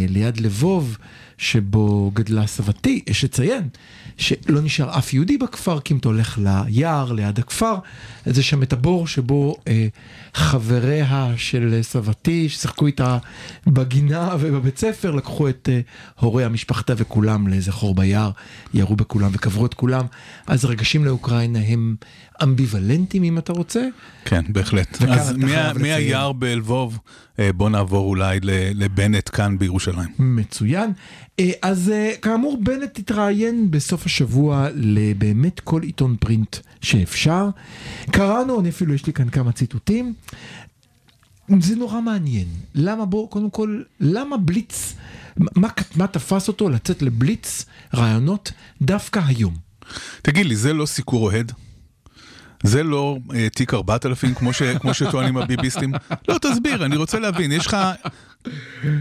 [0.10, 0.98] ליד לבוב,
[1.44, 3.70] שבו גדלה סבתי, יש לציין
[4.18, 7.76] שלא נשאר אף יהודי בכפר, כי אם אתה הולך ליער ליד הכפר,
[8.26, 9.88] יש שם את הבור שבו אה,
[10.34, 13.18] חבריה של סבתי, ששיחקו איתה
[13.68, 15.80] בגינה ובבית ספר, לקחו את אה,
[16.20, 18.32] הוריה, משפחתה וכולם לאיזה חור ביער,
[18.74, 20.06] ירו בכולם וקברו את כולם.
[20.48, 21.96] אז הרגשים לאוקראינה הם
[22.44, 23.88] אמביוולנטיים אם אתה רוצה.
[24.26, 25.02] כן, בהחלט.
[25.02, 25.34] אז.
[25.80, 27.00] מהיער בלבוב,
[27.40, 28.40] אה, בוא נעבור אולי
[28.74, 30.10] לבנט כאן בירושלים.
[30.20, 30.92] מצוין.
[31.40, 37.50] אה, אז אה, כאמור בנט התראיין בסוף השבוע לבאמת כל עיתון פרינט שאפשר.
[38.12, 40.14] קראנו, אני אפילו יש לי כאן כמה ציטוטים.
[41.60, 42.48] זה נורא מעניין.
[42.76, 44.96] למה בוא, קודם כל, למה בליץ,
[45.38, 48.52] מה, מה תפס אותו לצאת לבליץ רעיונות
[48.82, 49.54] דווקא היום?
[50.22, 51.52] תגיד לי, זה לא סיקור אוהד?
[52.64, 55.94] זה לא אה, תיק 4000 כמו, ש, כמו שטוענים הביביסטים?
[56.30, 57.78] לא, תסביר, אני רוצה להבין, יש לך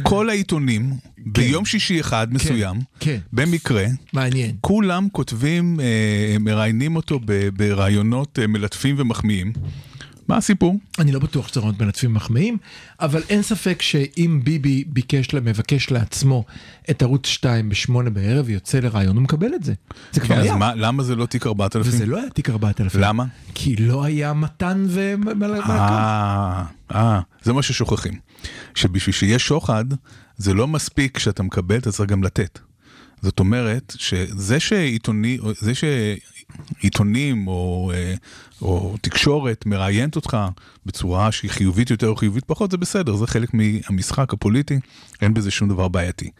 [0.03, 0.91] כל העיתונים
[1.27, 3.19] ביום שישי אחד מסוים, כן.
[3.33, 4.57] במקרה, מעניין.
[4.61, 9.53] כולם כותבים, אה, מראיינים אותו ב- ברעיונות אה, מלטפים ומחמיאים,
[10.29, 10.79] מה הסיפור?
[10.99, 12.57] אני לא בטוח שזה רעיונות מלטפים מחמיאים,
[13.01, 16.45] אבל אין ספק שאם ביבי ביקש, מבקש לעצמו
[16.91, 19.75] את ערוץ 2 בשמונה בערב, יוצא לרעיון, הוא מקבל את זה.
[20.13, 20.57] זה כבר כן, אז היה.
[20.57, 21.95] מה, למה זה לא תיק 4000?
[21.95, 23.01] וזה לא היה תיק 4000.
[23.01, 23.25] למה?
[23.55, 25.71] כי לא היה מתן ומלכות.
[25.71, 28.19] אה, אה, זה מה ששוכחים.
[28.75, 29.85] שבשביל שיהיה שוחד,
[30.37, 32.59] זה לא מספיק שאתה מקבל, אתה צריך גם לתת.
[33.23, 35.73] זאת אומרת, שזה שעיתוני, זה
[36.81, 38.15] שעיתונים או, אה,
[38.63, 40.37] או תקשורת מראיינת אותך
[40.87, 44.79] בצורה שהיא חיובית יותר או חיובית פחות, זה בסדר, זה חלק מהמשחק הפוליטי,
[45.23, 46.31] אין בזה שום דבר בעייתי.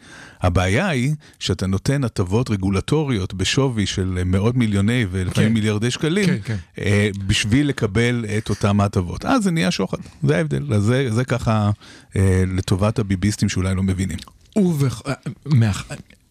[0.41, 5.53] הבעיה היא שאתה נותן הטבות רגולטוריות בשווי של מאות מיליוני ולפעמים כן.
[5.53, 6.55] מיליארדי שקלים, כן, כן.
[6.77, 9.25] אה, בשביל לקבל את אותם ההטבות.
[9.25, 10.73] אז זה נהיה שוחד, זה ההבדל.
[10.73, 11.71] אז זה, זה ככה
[12.15, 14.17] אה, לטובת הביביסטים שאולי לא מבינים.
[14.55, 15.01] ובכ...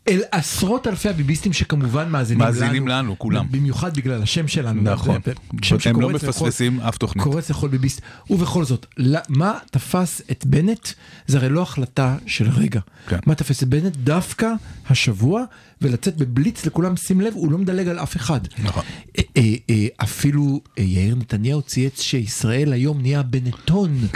[0.08, 2.52] אל עשרות אלפי הביביסטים שכמובן מאזינים לנו.
[2.52, 3.46] מאזינים לנו, כולם.
[3.50, 4.82] במיוחד בגלל השם שלנו.
[4.82, 5.20] נכון.
[5.62, 7.24] שם הם לא מפספסים אף תוכנית.
[7.24, 8.00] קורץ לכל ביביסט.
[8.30, 8.86] ובכל זאת,
[9.28, 10.88] מה תפס את בנט?
[11.26, 12.80] זה הרי לא החלטה של רגע.
[13.08, 13.18] כן.
[13.26, 13.96] מה תפס את בנט?
[13.96, 14.52] דווקא
[14.90, 15.44] השבוע,
[15.82, 18.40] ולצאת בבליץ לכולם, שים לב, הוא לא מדלג על אף אחד.
[18.62, 18.82] נכון.
[19.18, 23.98] אה, אה, אה, אפילו יאיר נתניהו צייץ שישראל היום נהיה בנטון.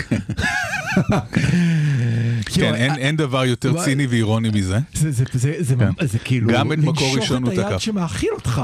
[2.56, 3.84] כן, אין, אין דבר יותר.
[3.84, 4.78] ציני ואירוני מזה.
[4.94, 6.06] זה, זה, זה, זה, כן.
[6.06, 7.78] זה כאילו גם את מקור לנשוך ראשון הוא את היד תקף.
[7.78, 8.62] שמאכיל אותך.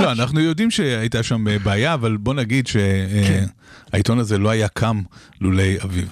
[0.00, 3.44] לא, אנחנו יודעים שהייתה שם אה, בעיה, אבל בוא נגיד כן.
[3.90, 5.00] שהעיתון הזה לא היה קם
[5.40, 6.08] לולי אביב.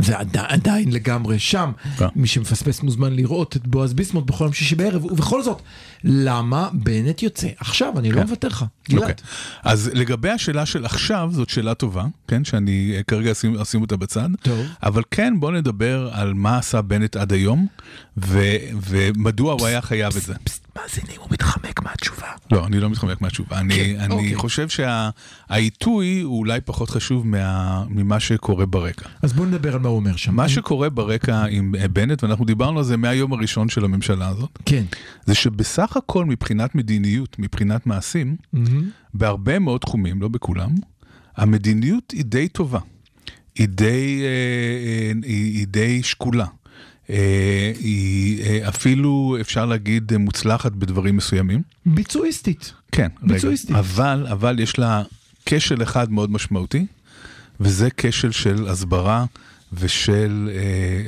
[0.00, 1.72] זה עדי, עדיין לגמרי שם.
[1.98, 2.06] כן.
[2.16, 5.62] מי שמפספס מוזמן לראות את בועז ביסמוט בכל יום שישי בערב, ובכל זאת,
[6.04, 7.98] למה בנט יוצא עכשיו?
[7.98, 8.64] אני לא מוותר לך.
[8.90, 9.02] גלעד.
[9.02, 9.14] אוקיי.
[9.62, 13.96] אז לגבי השאלה של עכשיו, זאת שאלה טובה, כן, שאני אה, כרגע אשים, אשים אותה
[13.96, 14.28] בצד.
[14.42, 14.66] טוב.
[14.82, 17.66] אבל כן, בוא נדבר על מה עשה בנט עד היום,
[18.16, 18.40] ו,
[18.86, 20.34] ומדוע הוא היה חייב את זה.
[20.44, 22.26] פסט, מאזינים, הוא מתחמק מהתשובה.
[22.52, 23.58] לא, אני לא מתחמק מהתשובה.
[23.58, 24.34] אני, כן, אני אוקיי.
[24.34, 29.08] חושב שהעיתוי הוא אולי פחות חשוב מה, ממה שקורה ברקע.
[29.22, 30.34] אז בוא נדבר על מה הוא אומר שם.
[30.34, 34.28] מה אני- שקורה ברקע עם אה, בנט, ואנחנו דיברנו על זה מהיום הראשון של הממשלה
[34.28, 34.84] הזאת, כן.
[35.26, 38.90] זה שבסך הכל מבחינת מדיניות, מבחינת מעשים, מהמם.
[39.14, 40.70] בהרבה מאוד תחומים, לא בכולם,
[41.36, 42.78] המדיניות היא די טובה.
[43.58, 46.46] היא די, אה, אה, היא, היא די שקולה.
[47.10, 51.62] אה, היא אה, אפילו, אפשר להגיד, אה, מוצלחת בדברים מסוימים.
[51.86, 52.72] ביצועיסטית.
[52.92, 53.34] כן, רגע.
[53.34, 53.76] ביצועיסטית.
[53.76, 55.02] אבל, אבל יש לה
[55.46, 56.86] כשל אחד מאוד משמעותי,
[57.60, 59.24] וזה כשל של הסברה
[59.72, 60.56] ושל אה,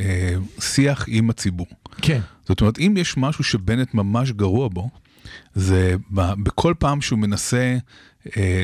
[0.05, 1.67] אה, שיח עם הציבור.
[2.03, 2.21] כן.
[2.49, 4.91] זאת אומרת, אם יש משהו שבנט ממש גרוע בו,
[5.55, 7.77] זה בכל פעם שהוא מנסה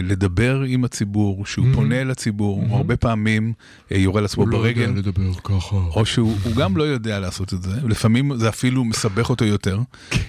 [0.03, 1.75] לדבר עם הציבור, שהוא Mhm.
[1.75, 3.53] פונה לציבור, הוא הרבה פעמים
[3.93, 4.91] אה, יורה לעצמו ברגל.
[4.97, 5.77] לדבר ככה.
[5.77, 9.81] או שהוא הוא גם לא יודע לעשות את זה, לפעמים זה אפילו מסבך אותו יותר,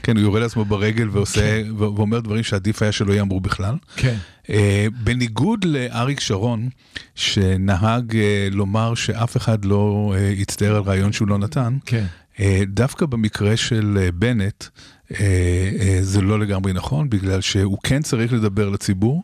[0.04, 3.76] כן, הוא יורה לעצמו ברגל ועושה, ו- ואומר דברים שעדיף היה שלא ייאמרו בכלל.
[3.96, 4.16] כן.
[4.50, 6.70] אה, בניגוד לאריק שרון,
[7.16, 12.06] שנהג אה, לומר שאף אחד לא אה, יצטער על רעיון שהוא לא נתן, כן.
[12.40, 14.95] אה, דווקא במקרה של אה, בנט, אה, אה,
[16.02, 19.24] זה לא לגמרי נכון, בגלל שהוא כן צריך לדבר לציבור,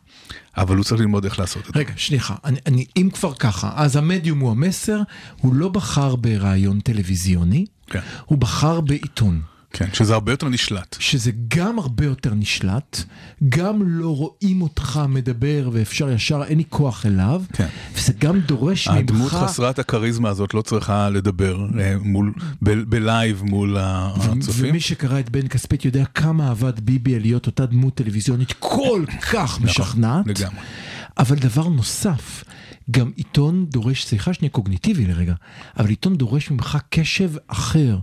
[0.57, 1.79] אבל הוא צריך ללמוד איך לעשות את זה.
[1.79, 5.01] רגע, שנייה, אני, אני, אם כבר ככה, אז המדיום הוא המסר,
[5.37, 7.99] הוא לא בחר ברעיון טלוויזיוני, כן.
[8.25, 9.41] הוא בחר בעיתון.
[9.73, 10.95] כן, שזה הרבה יותר נשלט.
[10.99, 13.03] שזה גם הרבה יותר נשלט,
[13.49, 17.67] גם לא רואים אותך מדבר ואפשר ישר, אין לי כוח אליו, כן.
[17.95, 18.97] וזה גם דורש ממך...
[18.97, 24.69] הדמות חסרת הכריזמה הזאת לא צריכה לדבר אה, מול, ב- בלייב מול הצופים.
[24.69, 29.03] ומי שקרא את בן כספית יודע כמה עבד ביבי על להיות אותה דמות טלוויזיונית כל
[29.31, 30.27] כך משכנעת.
[30.27, 30.65] נכון, לגמרי.
[31.17, 32.43] אבל דבר נוסף,
[32.91, 35.33] גם עיתון דורש, סליחה שנייה קוגניטיבי לרגע,
[35.77, 37.99] אבל עיתון דורש ממך קשב אחר.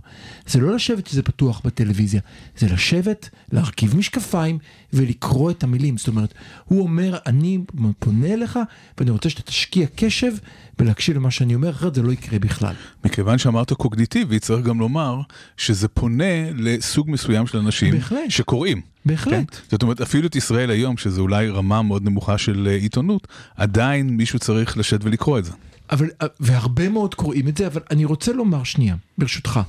[0.47, 2.21] זה לא לשבת שזה פתוח בטלוויזיה,
[2.57, 4.59] זה לשבת, להרכיב משקפיים
[4.93, 5.97] ולקרוא את המילים.
[5.97, 6.33] זאת אומרת,
[6.65, 7.59] הוא אומר, אני
[7.99, 8.59] פונה אליך
[8.97, 10.33] ואני רוצה שאתה תשקיע קשב
[10.79, 12.73] ולהקשיב למה שאני אומר, אחרת זה לא יקרה בכלל.
[13.05, 15.21] מכיוון שאמרת קוגניטיבי, צריך גם לומר
[15.57, 18.19] שזה פונה לסוג מסוים של אנשים בהחלט.
[18.29, 18.81] שקוראים.
[19.05, 19.33] בהחלט.
[19.33, 19.43] כן?
[19.71, 24.09] זאת אומרת, אפילו את ישראל היום, שזה אולי רמה מאוד נמוכה של אה, עיתונות, עדיין
[24.09, 25.51] מישהו צריך לשבת ולקרוא את זה.
[25.91, 29.59] אבל, והרבה מאוד קוראים את זה, אבל אני רוצה לומר שנייה, ברשותך.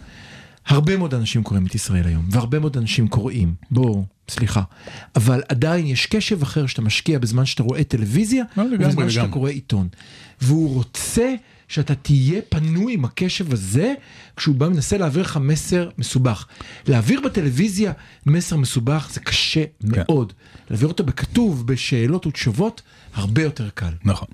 [0.67, 4.63] הרבה מאוד אנשים קוראים את ישראל היום, והרבה מאוד אנשים קוראים, בוא, סליחה.
[5.17, 9.29] אבל עדיין יש קשב אחר שאתה משקיע בזמן שאתה רואה טלוויזיה, לא, ובזמן שאתה.
[9.29, 9.89] קורא עיתון.
[10.41, 11.35] והוא רוצה
[11.71, 13.95] שאתה תהיה פנוי עם הקשב הזה,
[14.37, 16.47] כשהוא בא מנסה להעביר לך מסר מסובך.
[16.87, 17.93] להעביר בטלוויזיה
[18.27, 19.89] מסר מסובך זה קשה כן.
[19.91, 20.33] מאוד.
[20.71, 22.83] להעביר אותו בכתוב, בשאלות ותשובות,
[23.15, 23.93] הרבה יותר קל.
[24.05, 24.29] נכון.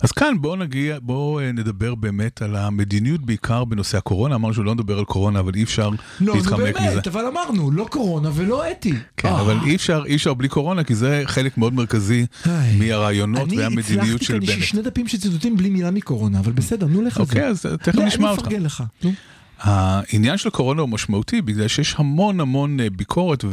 [0.00, 4.34] אז כאן בואו נגיע, בואו אה, נדבר באמת על המדיניות בעיקר בנושא הקורונה.
[4.34, 6.90] אמרנו שלא נדבר על קורונה, אבל אי אפשר לא, להתחמק מזה.
[6.90, 8.94] באמת, אבל אמרנו, לא קורונה ולא אתי.
[9.16, 9.40] כן, אה.
[9.40, 12.76] אבל אי אפשר, אי אפשר בלי קורונה, כי זה חלק מאוד מרכזי איי.
[12.78, 14.64] מהרעיונות והמדיניות של אני הצלחתי כאן, בנט.
[14.64, 17.20] שני דפים של ציטוטים בלי מילה מקורונה, אבל בסדר, נו לך.
[17.20, 18.42] אוקיי, אז תכף לא, נשמע אני אותך.
[18.46, 18.82] אפרגן לך.
[19.04, 19.12] נו.
[19.60, 23.44] העניין של קורונה הוא משמעותי בגלל שיש המון המון אה, ביקורת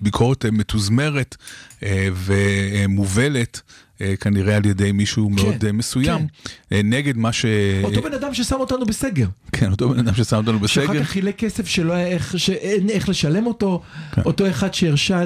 [0.00, 1.36] וביקורת אה, מתוזמרת
[1.82, 3.62] אה, ומובלת
[4.00, 6.26] אה, כנראה על ידי מישהו מאוד אה, מסוים
[6.72, 7.44] אה, נגד מה ש...
[7.84, 9.26] אותו בן אדם ששם אותנו בסגר.
[9.52, 11.02] כן, אותו בן אדם ששם אותנו שאחר בסגר.
[11.04, 13.82] כך חילק כסף שלא היה איך, שאין איך לשלם אותו,
[14.24, 15.22] אותו אחד שהרשה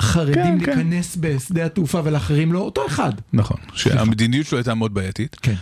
[0.00, 0.78] לחרדים כן, כן.
[0.78, 3.12] להיכנס בשדה התעופה ולאחרים לא, אותו אחד.
[3.32, 5.36] נכון, שהמדיניות שלו הייתה מאוד בעייתית.
[5.42, 5.54] כן.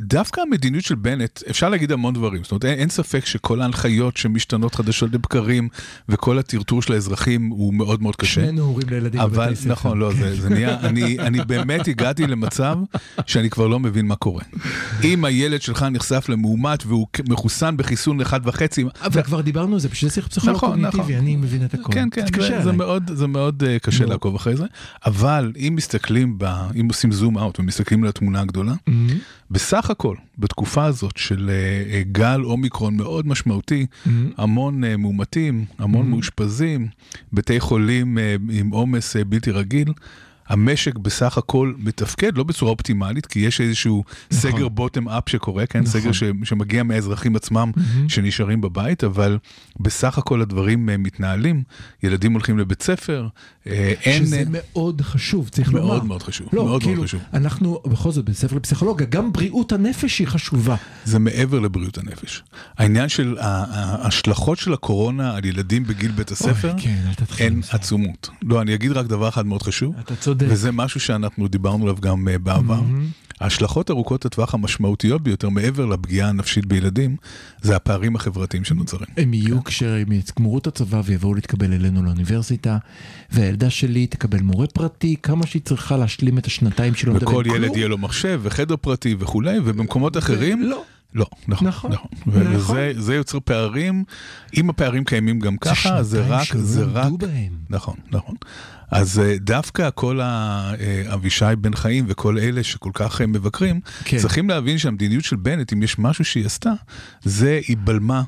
[0.00, 4.16] דווקא המדיניות של בנט, אפשר להגיד המון דברים, זאת אומרת אין, אין ספק שכל ההנחיות
[4.16, 5.68] שמשתנות חדשות לבקרים
[6.08, 8.34] וכל הטרטור של האזרחים הוא מאוד מאוד קשה.
[8.34, 9.72] שנינו הורים לילדים אבל בבתי ספר.
[9.72, 12.76] נכון, לא, זה, זה נהיה, אני, אני באמת הגעתי למצב
[13.26, 14.42] שאני כבר לא מבין מה קורה.
[15.04, 19.88] אם הילד שלך נחשף למאומת והוא מחוסן בחיסון אחד וחצי, אבל כבר דיברנו על זה,
[19.88, 21.14] בשביל זה צריך פסיכולוג נכון, קוגניטיבי, נכון.
[21.14, 21.92] אני מבין את הכל.
[21.92, 22.72] כן, כן, זה, זה.
[22.72, 24.06] מאוד, זה מאוד אה, קשה.
[24.06, 24.64] לעקוב אחרי זה,
[25.06, 26.44] אבל אם מסתכלים, ב,
[26.80, 29.08] אם עושים זום אאוט ומסתכלים על התמונה הגדולה, מהמם.
[29.50, 34.30] בסך הכל, בתקופה הזאת של אה, גל אומיקרון מאוד משמעותי, מהמם.
[34.36, 36.10] המון אה, מאומתים, המון Mhm.
[36.10, 36.88] מאושפזים,
[37.32, 39.92] בתי חולים אה, עם עומס אה, בלתי רגיל.
[40.50, 44.50] המשק בסך הכל מתפקד, לא בצורה אופטימלית, כי יש איזשהו נכון.
[44.50, 45.80] סגר בוטם אפ שקורה, כן?
[45.80, 46.00] נכון.
[46.00, 48.08] סגר ש, שמגיע מהאזרחים עצמם מהמם.
[48.08, 49.38] שנשארים בבית, אבל
[49.80, 51.62] בסך הכל הדברים אה, מתנהלים,
[52.02, 53.28] ילדים הולכים לבית ספר,
[53.66, 54.24] אה, אין...
[54.24, 55.86] שזה אה, מאוד חשוב, צריך לומר.
[55.86, 57.20] מאוד מאוד חשוב, לא, מאוד כאילו, מאוד חשוב.
[57.34, 60.76] אנחנו בכל זאת בספר לפסיכולוגיה, גם בריאות הנפש היא חשובה.
[61.04, 62.42] זה מעבר לבריאות הנפש.
[62.78, 67.02] העניין של ההשלכות של הקורונה על ילדים בגיל בית הספר, אוי, כן,
[67.38, 67.60] הן.
[67.70, 68.30] עצומות.
[68.42, 70.39] לא, אני אגיד רק דבר אחד מאוד חשוב, אתה צודק.
[70.48, 72.80] וזה משהו שאנחנו דיברנו עליו גם אה, בעבר.
[72.80, 73.06] מהמם.
[73.40, 77.16] ההשלכות ארוכות הטווח המשמעותיות ביותר מעבר לפגיעה הנפשית בילדים,
[77.62, 79.06] זה הפערים החברתיים שנוצרים.
[79.16, 82.78] הם יהיו כשהם יגמרו את הצבא ויבואו להתקבל אלינו לאוניברסיטה,
[83.30, 87.44] והילדה שלי תקבל מורה פרטי, כמה שהיא צריכה להשלים את השנתיים שלא מדבר וכל.
[87.46, 90.82] ילד יהיה לו מחשב וחדר פרטי וכולי, ובמקומות אחרים, לא.
[91.14, 92.10] לא, נכון, נכון, נכון.
[92.26, 92.76] נכון.
[92.76, 94.04] וזה זה יוצר פערים,
[94.56, 97.52] אם הפערים קיימים גם ככה, זה רק, זה רק, בהם.
[97.70, 98.34] נכון, נכון.
[98.90, 103.80] אז אה, דווקא כל ה- אה, אבישי בן חיים וכל אלה שכל כך אה, מבקרים,
[104.04, 104.18] כן.
[104.18, 106.72] צריכים להבין שהמדיניות של בנט, אם יש משהו שהיא עשתה,
[107.24, 108.22] זה היא בלמה.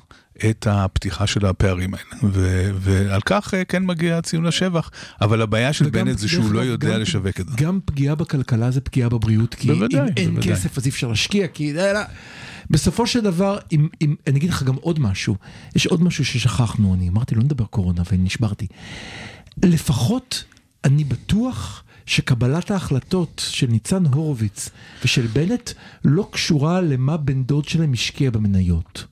[0.51, 4.91] את הפתיחה של הפערים האלה, ו- ועל כך כן מגיע ציון לשבח,
[5.21, 7.55] אבל הבעיה של בנט זה שהוא לא יודע גם- לשווק את זה.
[7.57, 10.53] גם פגיעה בכלכלה זה פגיעה בבריאות, כי בוודאי, אם אין בוודאי.
[10.53, 11.73] כסף אז אי אפשר להשקיע, כי...
[12.73, 15.37] בסופו של דבר, אם, אם, אני אגיד לך גם עוד משהו,
[15.77, 18.67] יש עוד משהו ששכחנו, אני אמרתי לא נדבר קורונה ונשברתי.
[19.63, 20.45] לפחות
[20.85, 24.71] אני בטוח שקבלת ההחלטות של ניצן הורוביץ
[25.05, 25.71] ושל בנט
[26.05, 29.05] לא קשורה למה בן דוד שלהם השקיע במניות.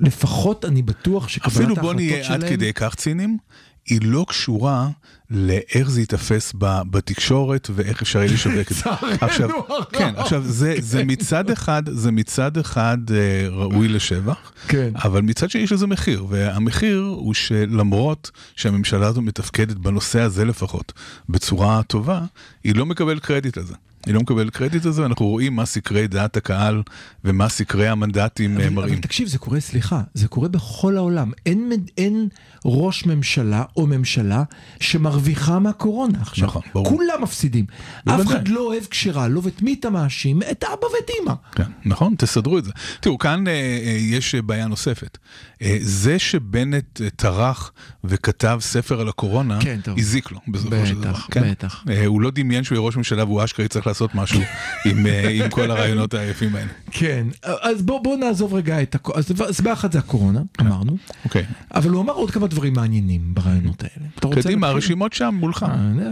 [0.00, 2.42] לפחות אני בטוח שקבלת אפילו ההחלטות בוא נהיה שלהם...
[2.42, 3.38] עד כדי כך ציניים,
[3.86, 4.88] היא לא קשורה
[5.34, 8.90] לאיך זה ייתפס בתקשורת ואיך אפשר יהיה לשווק את זה.
[9.26, 9.50] עכשיו.
[9.92, 14.90] כן, עכשיו זה, זה מצד אחד, זה מצד אחד אה, ראוי לשבח, כן.
[14.94, 20.92] אבל מצד שני יש לזה מחיר, והמחיר הוא שלמרות שהממשלה הזו מתפקדת בנושא הזה לפחות
[21.28, 22.20] בצורה טובה,
[22.64, 23.74] היא לא מקבלת קרדיט לזה.
[24.06, 26.82] היא לא מקבלת קרדיט לזה, אנחנו רואים מה סקרי דעת הקהל
[27.24, 28.92] ומה סקרי המנדטים אה, אבל, מראים.
[28.92, 31.32] אבל תקשיב, זה קורה, סליחה, זה קורה בכל העולם.
[31.46, 32.28] אין, אין
[32.64, 34.42] ראש ממשלה או ממשלה
[34.80, 36.46] שמרוויחה מהקורונה עכשיו.
[36.46, 36.88] נכון, ברור.
[36.88, 37.64] כולם מפסידים.
[38.08, 38.20] אף.
[38.20, 40.42] אחד לא אוהב כשרה, לא ואת מי אתה מאשים?
[40.50, 41.34] את אבא ואת אמא.
[41.52, 42.72] כן, נכון, תסדרו את זה.
[43.00, 45.18] תראו, כאן אה, אה, יש בעיה נוספת.
[45.62, 47.72] אה, זה שבנט אה, טרח
[48.04, 49.80] וכתב ספר על הקורונה, כן.
[49.98, 51.10] הזיק לו בסופו של דבר.
[51.10, 51.50] בטח, כן?
[51.50, 51.84] בטח.
[51.88, 54.40] אה, הוא לא דמיין שהוא יהיה ראש ממשלה והוא אשכרה יצטרך לעשות משהו
[54.90, 56.70] עם, אה, עם כל הרעיונות היפים האלה.
[56.90, 59.12] כן, אז בוא, בוא נעזוב רגע את הכל.
[59.48, 60.66] אז בעיה אחת זה הקורונה, כן.
[60.66, 64.08] אמרנו, אוקיי, אבל הוא אמר עוד כמה דברים מעניינים ברעיונות האלה.
[64.18, 64.68] אתה רוצה קדימה?
[64.68, 65.62] הרשימות שם מולך.
[65.62, 66.10] אה.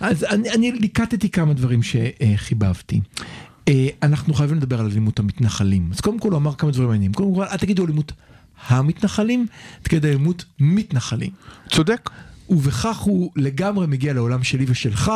[0.00, 3.00] אז אני, אני ליקטתי כמה דברים שחיבבתי.
[3.68, 5.88] אה, אנחנו חייבים לדבר על אלימות המתנחלים.
[5.92, 7.12] אז קודם כל הוא אמר כמה דברים מעניינים.
[7.12, 8.12] קודם כל, אל תגידו אלימות
[8.68, 9.46] המתנחלים,
[9.82, 11.30] תגידו אלימות מתנחלים.
[11.68, 12.10] צודק.
[12.50, 15.12] ובכך הוא לגמרי מגיע לעולם שלי ושלך,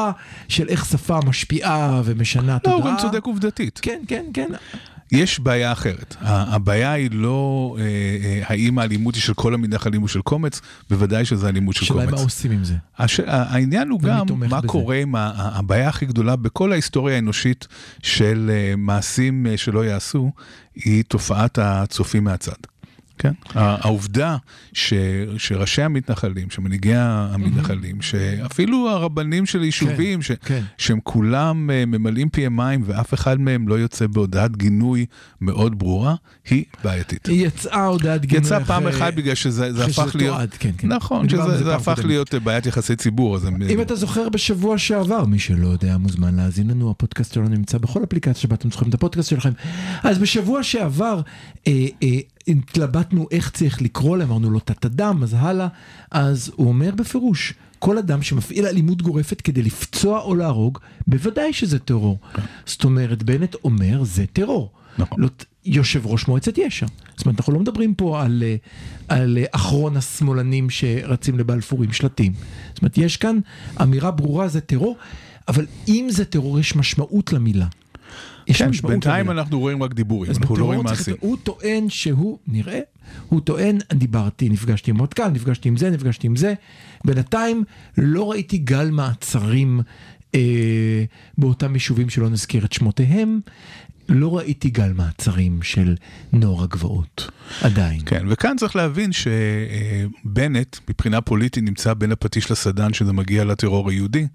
[0.48, 2.76] של איך שפה משפיעה ומשנה לא, תודעה.
[2.76, 3.78] הוא גם צודק עובדתית.
[3.82, 4.48] כן, כן, כן.
[5.12, 6.16] יש בעיה אחרת.
[6.20, 11.24] הבעיה היא לא אה, אה, האם האלימות היא של כל המתנחלים או של קומץ, בוודאי
[11.24, 12.12] שזה אלימות של השאלה קומץ.
[12.12, 12.74] היא מה עושים עם זה.
[12.98, 13.20] הש...
[13.26, 14.68] העניין הוא גם מה בזה.
[14.68, 17.66] קורה עם ה- הבעיה הכי גדולה בכל ההיסטוריה האנושית
[18.02, 20.32] של אה, מעשים אה, שלא יעשו,
[20.74, 22.71] היא תופעת הצופים מהצד.
[23.22, 23.32] כן.
[23.54, 24.36] העובדה
[24.72, 24.94] ש,
[25.38, 30.62] שראשי המתנחלים, שמנהיגי המתנחלים, שאפילו הרבנים של יישובים, ש, כן.
[30.78, 35.06] שהם כולם אה, ממלאים פיהם מים ואף אחד מהם לא יוצא בהודעת גינוי
[35.40, 36.14] מאוד ברורה,
[36.50, 37.26] היא בעייתית.
[37.26, 40.36] היא יצאה הודעת גינוי יצא פעם אחרי- אחת בגלל שזה זה אחרי הפך שזה להיות,
[40.36, 40.88] תועד, כן, כן.
[40.88, 41.98] נכון, שזה זה זה הפך.
[42.04, 43.38] להיות בעיית יחסי ציבור.
[43.70, 48.04] אם אתה זוכר בשבוע שעבר, מי שלא יודע מוזמן להאזין לנו, הפודקאסט שלנו נמצא בכל
[48.04, 49.50] אפליקציה שבה אתם זוכרים את הפודקאסט שלכם.
[50.02, 51.20] אז בשבוע שעבר
[51.66, 52.08] אה, אה,
[52.48, 55.68] התלבטנו איך צריך לקרוא להם, אמרנו לו תת אדם, אז הלאה,
[56.10, 61.78] אז הוא אומר בפירוש, כל אדם שמפעיל אלימות גורפת כדי לפצוע או להרוג, בוודאי שזה
[61.78, 62.18] טרור.
[62.66, 64.70] זאת אומרת, בנט אומר, זה טרור.
[64.98, 65.20] נכון.
[65.20, 65.28] לא,
[65.64, 66.86] יושב ראש מועצת יש"ע.
[67.16, 68.56] זאת אומרת, אנחנו לא מדברים פה על, אה,
[69.08, 72.32] על אה, אחרון השמאלנים שרצים לבלפור עם שלטים.
[72.68, 73.38] זאת אומרת, יש כאן
[73.82, 74.96] אמירה ברורה, זה טרור,
[75.48, 77.66] אבל אם זה טרור, יש משמעות למילה.
[78.46, 79.42] יש כן, משמעות בינתיים למילה.
[79.42, 81.14] אנחנו רואים רק דיבורים, אנחנו לא רואים מעשים.
[81.20, 82.80] הוא טוען שהוא, נראה,
[83.28, 86.54] הוא טוען, דיברתי, נפגשתי עם רמטכ"ל, נפגשתי עם זה, נפגשתי עם זה.
[87.04, 87.64] בינתיים
[87.98, 89.80] לא ראיתי גל מעצרים
[90.34, 91.04] אה,
[91.38, 93.40] באותם יישובים שלא נזכיר את שמותיהם.
[94.08, 95.94] לא ראיתי גל מעצרים של
[96.32, 97.30] נוער הגבעות,
[97.62, 98.00] עדיין.
[98.06, 104.26] כן, וכאן צריך להבין שבנט, מבחינה פוליטית, נמצא בין הפטיש לסדן שזה מגיע לטרור היהודי.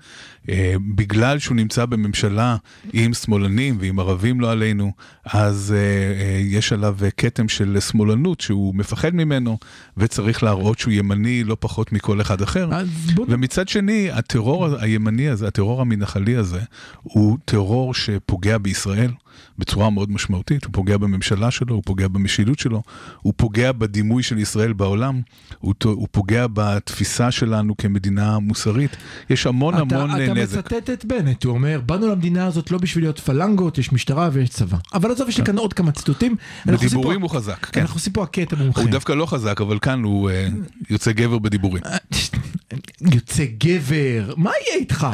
[0.49, 2.57] אה, בגלל שהוא נמצא בממשלה
[2.93, 4.91] עם שמאלנים ועם ערבים לא עלינו,
[5.25, 9.57] אז אה, אה, יש עליו כתם של שמאלנות שהוא מפחד ממנו,
[9.97, 12.69] וצריך להראות שהוא ימני לא פחות מכל אחד אחר.
[13.15, 16.59] בוא ומצד שני, הטרור הימני הזה, הטרור המתנחלי הזה,
[17.03, 19.11] הוא טרור שפוגע בישראל
[19.57, 20.65] בצורה מאוד משמעותית.
[20.65, 22.83] הוא פוגע בממשלה שלו, הוא פוגע במשילות שלו,
[23.21, 25.21] הוא פוגע בדימוי של ישראל בעולם,
[25.59, 28.97] הוא, הוא פוגע בתפיסה שלנו כמדינה מוסרית.
[29.29, 30.57] יש המון אתה, המון אתה נזק.
[30.57, 34.49] מצטט את בנט, הוא אומר, באנו למדינה הזאת לא בשביל להיות פלנגות, יש משטרה ויש
[34.49, 34.77] צבא.
[34.93, 36.35] אבל עזוב, יש לי כאן עוד כמה ציטוטים.
[36.63, 36.71] כן.
[36.75, 37.81] בדיבורים הוא חזק, כן.
[37.81, 38.81] אנחנו עושים פה הקטע מומחה.
[38.81, 40.47] הוא דווקא לא חזק, אבל כאן הוא אה,
[40.89, 41.83] יוצא גבר בדיבורים.
[43.13, 45.07] יוצא גבר, מה יהיה איתך?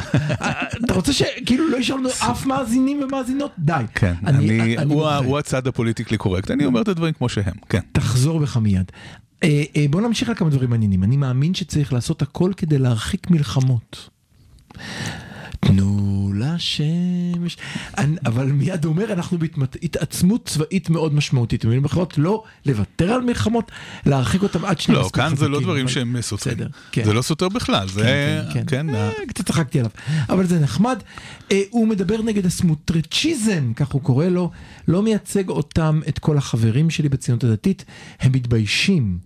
[0.84, 3.50] אתה רוצה שכאילו לא יישאר לנו אף מאזינים ומאזינות?
[3.58, 3.72] די.
[3.94, 5.16] כן, אני, אני הוא, ה- מוחה.
[5.16, 7.80] הוא הצד הפוליטיקלי קורקט, אני אומר את הדברים כמו שהם, כן.
[7.92, 8.92] תחזור בך מיד.
[9.42, 11.04] אה, אה, בוא נמשיך על כמה דברים מעניינים.
[11.04, 14.08] אני מאמין שצריך לעשות הכל כדי להרחיק מלחמות.
[15.66, 16.00] תנו
[16.36, 17.56] לשמש,
[17.98, 23.20] אני- אבל מיד הוא אומר אנחנו בהתעצמות צבאית מאוד משמעותית, במילים אחרות לא לוותר על
[23.20, 23.72] מלחמות,
[24.06, 26.56] להרחיק אותם עד שנהיה לא, כאן זה לא דברים שהם סותרים.
[26.92, 27.04] כן.
[27.04, 28.94] זה לא סותר בכלל, זה, כן, כן, כן, כן.
[28.94, 29.90] ה- אה, קצת צחקתי עליו,
[30.28, 30.98] אבל זה נחמד.
[31.52, 34.50] אה, הוא מדבר נגד הסמוטריצ'יזם, כך הוא קורא לו,
[34.88, 37.84] לא מייצג אותם, את כל החברים שלי בציונות הדתית,
[38.20, 39.18] הם מתביישים.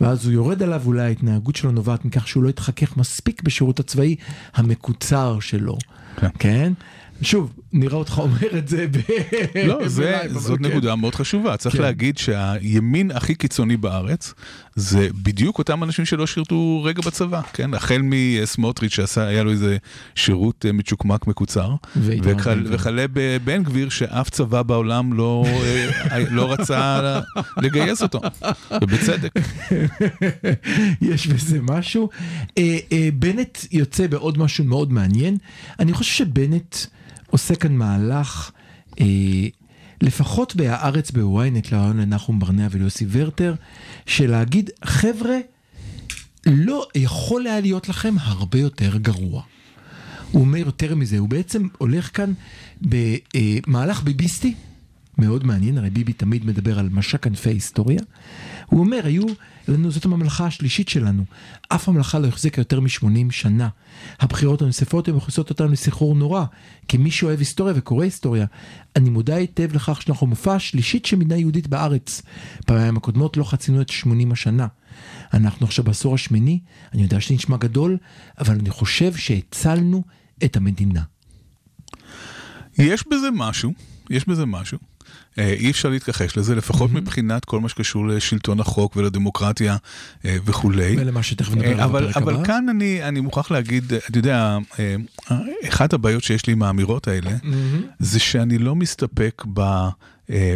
[0.00, 4.16] ואז הוא יורד עליו, אולי ההתנהגות שלו נובעת מכך שהוא לא התחכך מספיק בשירות הצבאי
[4.54, 5.78] המקוצר שלו.
[6.38, 6.72] כן.
[7.22, 8.98] שוב, נראה אותך אומר את זה ב...
[9.68, 10.64] לא, זה, זאת כן.
[10.64, 11.56] נקודה מאוד חשובה.
[11.56, 11.82] צריך כן.
[11.82, 14.34] להגיד שהימין הכי קיצוני בארץ,
[14.74, 17.74] זה בדיוק אותם אנשים שלא שירתו רגע בצבא, כן?
[17.74, 19.76] החל מסמוטריץ' שהיה לו איזה
[20.14, 21.74] שירות אה, מצ'וקמק מקוצר.
[21.96, 25.44] וכלה בבן גביר שאף צבא בעולם לא,
[26.10, 27.20] אה, לא רצה
[27.56, 28.20] לגייס אותו,
[28.82, 29.32] ובצדק.
[31.10, 32.08] יש בזה משהו.
[32.58, 32.78] אה,
[33.14, 35.36] בנט יוצא בעוד משהו מאוד מעניין.
[35.78, 36.76] אני חושב שבנט
[37.34, 38.50] עושה כאן מהלך,
[39.00, 39.06] אה,
[40.02, 43.54] לפחות בהארץ בוויינט, לרעיון לנחום ברנע וליוסי ורטר,
[44.06, 45.38] של להגיד, חבר'ה,
[46.46, 49.42] לא יכול היה להיות לכם הרבה יותר גרוע.
[50.30, 52.32] הוא אומר יותר מזה, הוא בעצם הולך כאן
[52.80, 54.54] במהלך ביביסטי,
[55.18, 58.00] מאוד מעניין, הרי ביבי תמיד מדבר על משק ענפי היסטוריה.
[58.66, 59.22] הוא אומר, היו
[59.68, 61.24] לנו, זאת הממלכה השלישית שלנו,
[61.68, 63.68] אף ממלכה לא החזיקה יותר מ-80 שנה.
[64.20, 66.44] הבחירות הנוספות הן מכניסות אותנו לסחרור נורא,
[66.88, 68.46] כמי שאוהב היסטוריה וקורא היסטוריה.
[68.96, 72.22] אני מודע היטב לכך שאנחנו מופע השלישית של מדינה יהודית בארץ.
[72.66, 74.66] פעמים הקודמות לא חצינו את 80 השנה.
[75.34, 76.60] אנחנו עכשיו בעשור השמיני,
[76.94, 77.96] אני יודע שזה נשמע גדול,
[78.38, 80.02] אבל אני חושב שהצלנו
[80.44, 81.02] את המדינה.
[82.78, 83.72] יש בזה משהו,
[84.10, 84.78] יש בזה משהו.
[85.38, 89.76] אה, אי אפשר להתכחש לזה, לפחות מבחינת כל מה שקשור לשלטון החוק ולדמוקרטיה
[90.24, 90.96] אה, וכולי.
[90.98, 92.44] ולמה שתכף נדבר אה, עליו אבל, בפרק אבל הבא.
[92.44, 94.58] כאן אני, אני מוכרח להגיד, אתה יודע,
[95.68, 97.30] אחת הבעיות שיש לי עם האמירות האלה,
[97.98, 99.88] זה שאני לא מסתפק ב,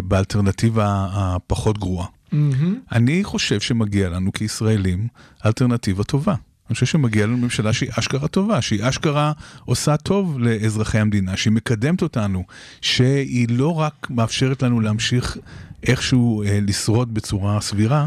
[0.04, 2.06] באלטרנטיבה הפחות גרועה.
[2.32, 2.80] מהמם.
[2.92, 5.08] אני חושב שמגיע לנו כישראלים
[5.46, 6.34] אלטרנטיבה טובה.
[6.68, 9.32] אני חושב שמגיע לנו ממשלה שהיא אשכרה טובה, שהיא אשכרה
[9.64, 12.44] עושה טוב לאזרחי המדינה, שהיא מקדמת אותנו,
[12.80, 15.38] שהיא לא רק מאפשרת לנו להמשיך
[15.86, 18.06] איכשהו אה, לשרוד בצורה סבירה,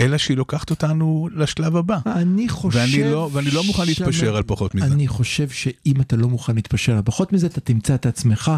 [0.00, 1.98] אלא שהיא לוקחת אותנו לשלב הבא.
[2.06, 2.78] אני חושב...
[2.78, 4.86] ואני לא, ואני לא מוכן להתפשר על פחות מזה.
[4.86, 8.52] אני חושב שאם אתה לא מוכן להתפשר על פחות מזה, אתה תמצא את עצמך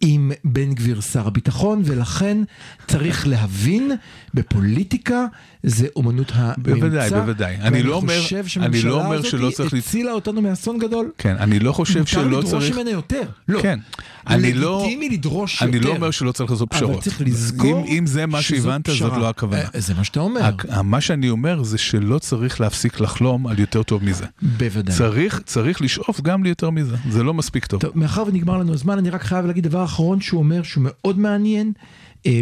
[0.00, 2.38] עם בן גביר שר הביטחון, ולכן
[2.86, 3.92] צריך להבין,
[4.34, 5.26] בפוליטיקה
[5.68, 6.62] זה אומנות הממצא.
[6.62, 7.56] בוודאי, בוודאי.
[7.56, 10.42] אני לא אומר- ואני חושב אני שהממשלה לא אומר הזאת שלא צריך לת- הצילה אותנו
[10.42, 11.10] מאסון גדול.
[11.18, 12.74] כן, אני לא חושב מותר שלא לדרוש צריך...
[12.76, 13.22] ממנה יותר.
[13.48, 13.62] לא.
[13.62, 13.78] כן.
[14.26, 14.80] אני לא...
[14.82, 15.88] לגיטימי לדרוש אני יותר.
[15.88, 17.02] לא אומר שלא צריך לעשות אבל פשרות.
[17.02, 19.12] צריך לזכור אם, אם זה מה שהבנת, זאת.
[19.18, 19.62] לא הכוונה.
[19.74, 20.50] אה, זה מה שאתה אומר.
[20.84, 24.24] מה שאני אומר זה שלא צריך להפסיק לחלום על יותר טוב מזה.
[24.42, 24.96] בוודאי.
[24.96, 27.80] צריך, צריך לשאוף גם ליותר מזה, זה לא מספיק טוב.
[27.80, 31.18] טוב, מאחר ונגמר לנו הזמן, אני רק חייב להגיד דבר אחרון שהוא אומר שהוא מאוד
[31.18, 31.72] מעניין,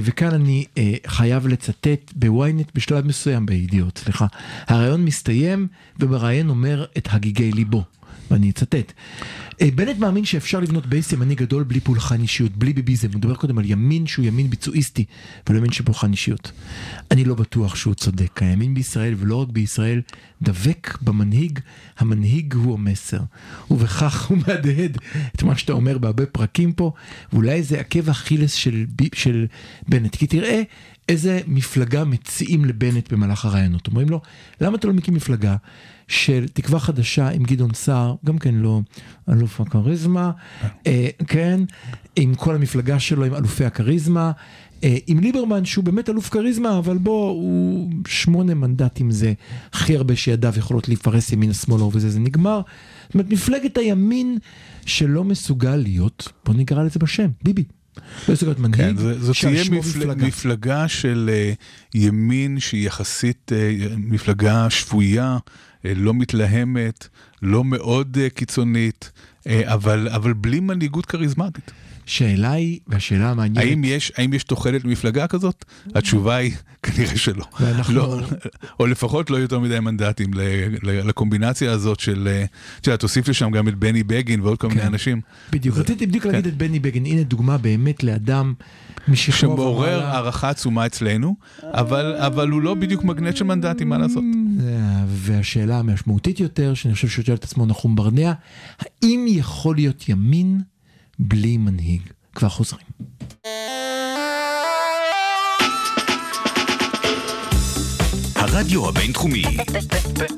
[0.02, 4.26] וכאן אני אה, חייב לצטט בוויינט בשלב מסוים, בידיעות, סליחה.
[4.66, 5.68] הראיון מסתיים,
[6.00, 7.82] והמרואיין אומר את הגיגי ליבו,
[8.30, 8.92] ואני אצטט.
[9.62, 13.08] אה, בנט מאמין שאפשר לבנות base ימני גדול בלי פולחן אישיות, בלי ביביזם.
[13.08, 15.04] הוא מדבר קודם על ימין שהוא ימין ביצועיסטי,
[15.48, 16.52] ולא ימין של פולחן אישיות.
[17.10, 18.42] אני לא בטוח שהוא צודק.
[18.42, 20.00] הימין בישראל, ולא רק בישראל,
[20.42, 21.58] דבק במנהיג,
[21.98, 23.20] המנהיג הוא המסר.
[23.70, 24.98] ובכך הוא מהדהד
[25.36, 26.92] את מה שאתה אומר בהרבה פרקים פה,
[27.32, 29.46] ואולי זה עקב אכילס של, של
[29.88, 30.16] בנט.
[30.16, 30.62] כי תראה
[31.08, 33.86] איזה מפלגה מציעים לבנט במהלך הרעיונות.
[33.86, 34.20] אומרים לו,
[34.60, 35.56] למה אתה לא מקים מפלגה
[36.08, 38.80] של תקווה חדשה עם גדעון סער, גם כן לא
[39.28, 40.30] אלוף הכריזמה,
[40.86, 41.60] אה, כן,
[42.16, 44.32] עם כל המפלגה שלו, עם אלופי הכריזמה.
[44.84, 49.32] אה, עם ליברמן שהוא באמת אלוף כריזמה, אבל בוא, הוא שמונה מנדטים זה
[49.72, 52.60] הכי הרבה שידיו יכולות להיפרס ימינה שמאלה ובזה זה נגמר.
[53.06, 54.38] זאת אומרת, מפלגת הימין
[54.86, 57.64] שלא מסוגל להיות, בוא נקרא לזה בשם, ביבי.
[58.28, 59.80] לא מסוגל להיות מנהיג, כן, שעל תהיה שמו
[60.16, 60.88] מפלגה.
[60.88, 61.52] של אה,
[61.94, 65.38] ימין שהיא יחסית אה, מפלגה שפויה,
[65.84, 67.08] אה, לא מתלהמת,
[67.42, 69.12] לא מאוד קיצונית,
[69.46, 71.70] אבל, אבל בלי מנהיגות כריזמטית.
[72.06, 75.64] שאלה היא, והשאלה המעניינת, האם יש, האם יש תוחלת למפלגה כזאת?
[75.94, 76.52] התשובה היא
[76.82, 77.44] כנראה שלא.
[77.60, 78.20] ואנחנו- לא,
[78.80, 80.30] או לפחות לא יותר מדי מנדטים
[80.82, 82.44] לקומבינציה הזאת של, אה,
[82.80, 84.86] את יודעת, תוסיף לשם גם את בני בגין ועוד כל מיני כן.
[84.86, 85.20] אנשים.
[85.52, 88.54] בדיוק, רציתי בדיוק להגיד את בני בגין, הנה דוגמה באמת לאדם
[89.08, 90.02] משכמו שמעורר.
[90.02, 94.24] הערכה עצומה אצלנו, אבל, אבל הוא לא בדיוק מגנט של מנדטים, מה לעשות?
[95.08, 98.32] והשאלה המשמעותית יותר, שאני חושב ששואל את עצמו נחום ברנע,
[98.80, 100.60] האם יכול להיות ימין
[101.18, 102.02] בלי מנהיג?
[102.34, 102.86] כבר חוזרים.
[108.36, 109.42] הרדיו הבינתחומי,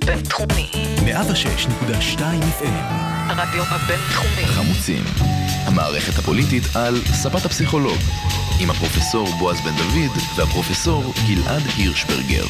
[0.06, 0.70] בינתחומי.
[0.96, 2.84] 106.2 FM,
[3.28, 4.46] הרדיו הבינתחומי.
[4.46, 5.04] חמוצים.
[5.64, 7.98] המערכת הפוליטית על ספת הפסיכולוג.
[8.60, 12.44] עם הפרופסור בועז בן דוד והפרופסור גלעד הירשברגר.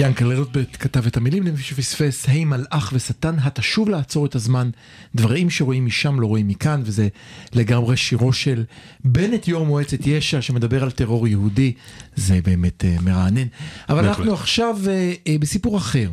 [0.00, 4.70] ינקל רוטבט כתב את המילים למי שפספס, היי מלאך ושטן, התשוב לעצור את הזמן,
[5.14, 7.08] דברים שרואים משם לא רואים מכאן, וזה
[7.52, 8.64] לגמרי שירו של
[9.04, 11.72] בנט יו"ר מועצת יש"ע שמדבר על טרור יהודי,
[12.16, 13.46] זה באמת uh, מרענן.
[13.88, 14.18] אבל בהחלט.
[14.18, 16.10] אנחנו עכשיו uh, uh, בסיפור אחר.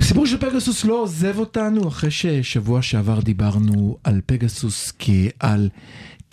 [0.00, 5.68] הסיפור של פגסוס לא עוזב אותנו אחרי ששבוע שעבר דיברנו על פגסוס כעל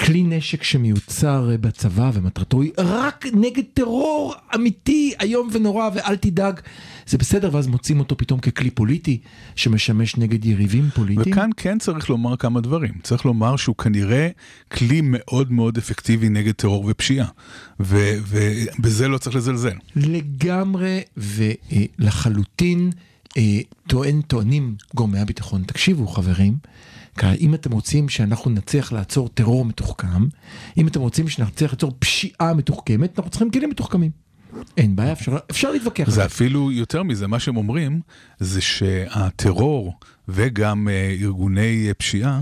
[0.05, 6.59] כלי נשק שמיוצר אה, בצבא ומטרתו היא רק נגד טרור אמיתי איום ונורא ואל תדאג
[7.07, 9.19] זה בסדר ואז מוצאים אותו פתאום ככלי פוליטי
[9.55, 11.35] שמשמש נגד יריבים פוליטיים.
[11.35, 12.93] וכאן כן צריך לומר כמה דברים.
[13.03, 14.29] צריך לומר שהוא כנראה
[14.71, 17.27] כלי מאוד מאוד אפקטיבי נגד טרור ופשיעה,
[17.79, 19.75] ובזה לא צריך לזלזל.
[19.95, 22.89] לגמרי ולחלוטין
[23.37, 26.57] אה, טוען, טוענים גורמי הביטחון, תקשיבו חברים,
[27.39, 30.25] אם אתם רוצים שאנחנו נצליח לעצור טרור מתוחכם,
[30.77, 34.11] אם אתם רוצים שנצליח לעצור פשיעה מתוחכמת, אנחנו צריכים כלים מתוחכמים.
[34.77, 36.09] אין בעיה, אפשר, אפשר להתווכח.
[36.09, 38.01] זה אפילו יותר מזה, מה שהם אומרים
[38.39, 39.93] זה שהטרור
[40.27, 42.41] וגם אה, ארגוני אה, פשיעה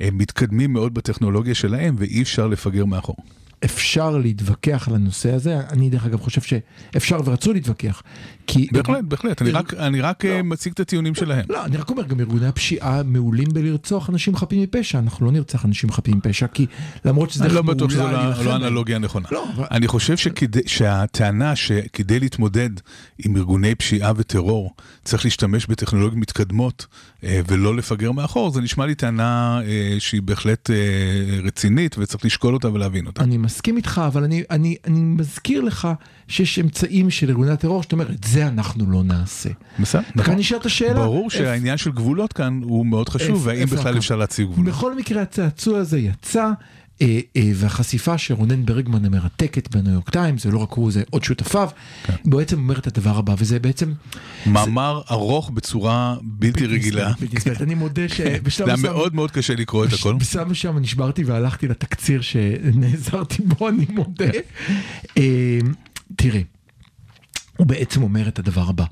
[0.00, 3.16] הם מתקדמים מאוד בטכנולוגיה שלהם ואי אפשר לפגר מאחור.
[3.64, 8.02] אפשר להתווכח על הנושא הזה, אני דרך אגב חושב שאפשר ורצו להתווכח.
[8.46, 8.68] כי...
[8.72, 11.44] בהחלט, בהחלט, אני ארג- רק, אני רק אה, מציג את הטיעונים שלהם.
[11.48, 15.64] לא, אני רק אומר, גם ארגוני הפשיעה מעולים בלרצוח אנשים חפים מפשע, אנחנו לא נרצח
[15.64, 16.66] אנשים חפים מפשע, כי
[17.04, 18.62] למרות שזה אני לא בטוח שזו לא- לא בהם.
[18.62, 19.28] האנלוגיה הנכונה.
[19.32, 22.70] לא, אני חושב שכדי- שהטענה שכדי להתמודד
[23.18, 24.74] עם ארגוני פשיעה וטרור
[25.04, 26.86] צריך להשתמש בטכנולוגיות מתקדמות
[27.24, 30.70] אה, ולא לפגר מאחור, זה נשמע לי טענה אה, שהיא בהחלט
[31.44, 33.22] רצינית וצריך לשקול אותה ולהבין אותה.
[33.22, 35.88] אני מסכים איתך, אבל אני, אני, אני מזכיר לך
[36.28, 39.50] שיש אמצעים של ארגוני הטרור, שאתה אומר, את זה אנחנו לא נעשה.
[39.78, 40.34] בסדר, וכאן נכון.
[40.34, 40.94] נשאלת השאלה.
[40.94, 43.98] ברור שהעניין של גבולות כאן הוא מאוד חשוב, והאם בכלל?
[43.98, 44.74] אפשר להציב גבולות.
[44.74, 46.50] בכל מקרה הצעצוע הזה יצא,
[47.02, 51.24] אה, אה, והחשיפה שרונן ברגמן המרתקת בניו יורק טיימס, זה לא רק הוא, זה עוד
[51.24, 51.68] שותפיו,
[52.04, 52.14] כן.
[52.24, 53.92] בעצם אומר את הדבר הבא, וזה בעצם...
[54.46, 57.12] מאמר ארוך בצורה בלתי רגילה.
[57.20, 57.62] בלתי נסבלת.
[57.62, 58.92] אני מודה זה שבשלב היה מסוים...
[58.92, 60.14] מאוד מאוד קשה לקרוא את הכל.
[60.14, 64.30] בשלב מסוים נשברתי והלכתי לתקציר שנעזרתי בו, אני מודה.
[66.10, 66.40] אה, תראה,
[67.56, 68.84] הוא בעצם אומר את הדבר הבא.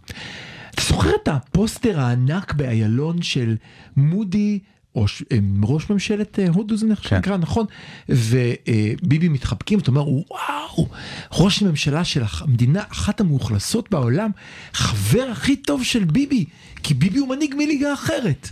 [0.75, 3.57] אתה זוכר את הפוסטר הענק באיילון של
[3.97, 4.59] מודי,
[4.97, 7.19] ראש, אה, ראש ממשלת אה, הודו זה כן.
[7.19, 7.67] נקרא, נכון?
[8.09, 10.89] וביבי מתחבקים, אתה אומר, וואו,
[11.33, 14.31] ראש הממשלה של המדינה, אחת המאוכלסות בעולם,
[14.73, 16.45] חבר הכי טוב של ביבי,
[16.83, 18.51] כי ביבי הוא מנהיג מליגה אחרת.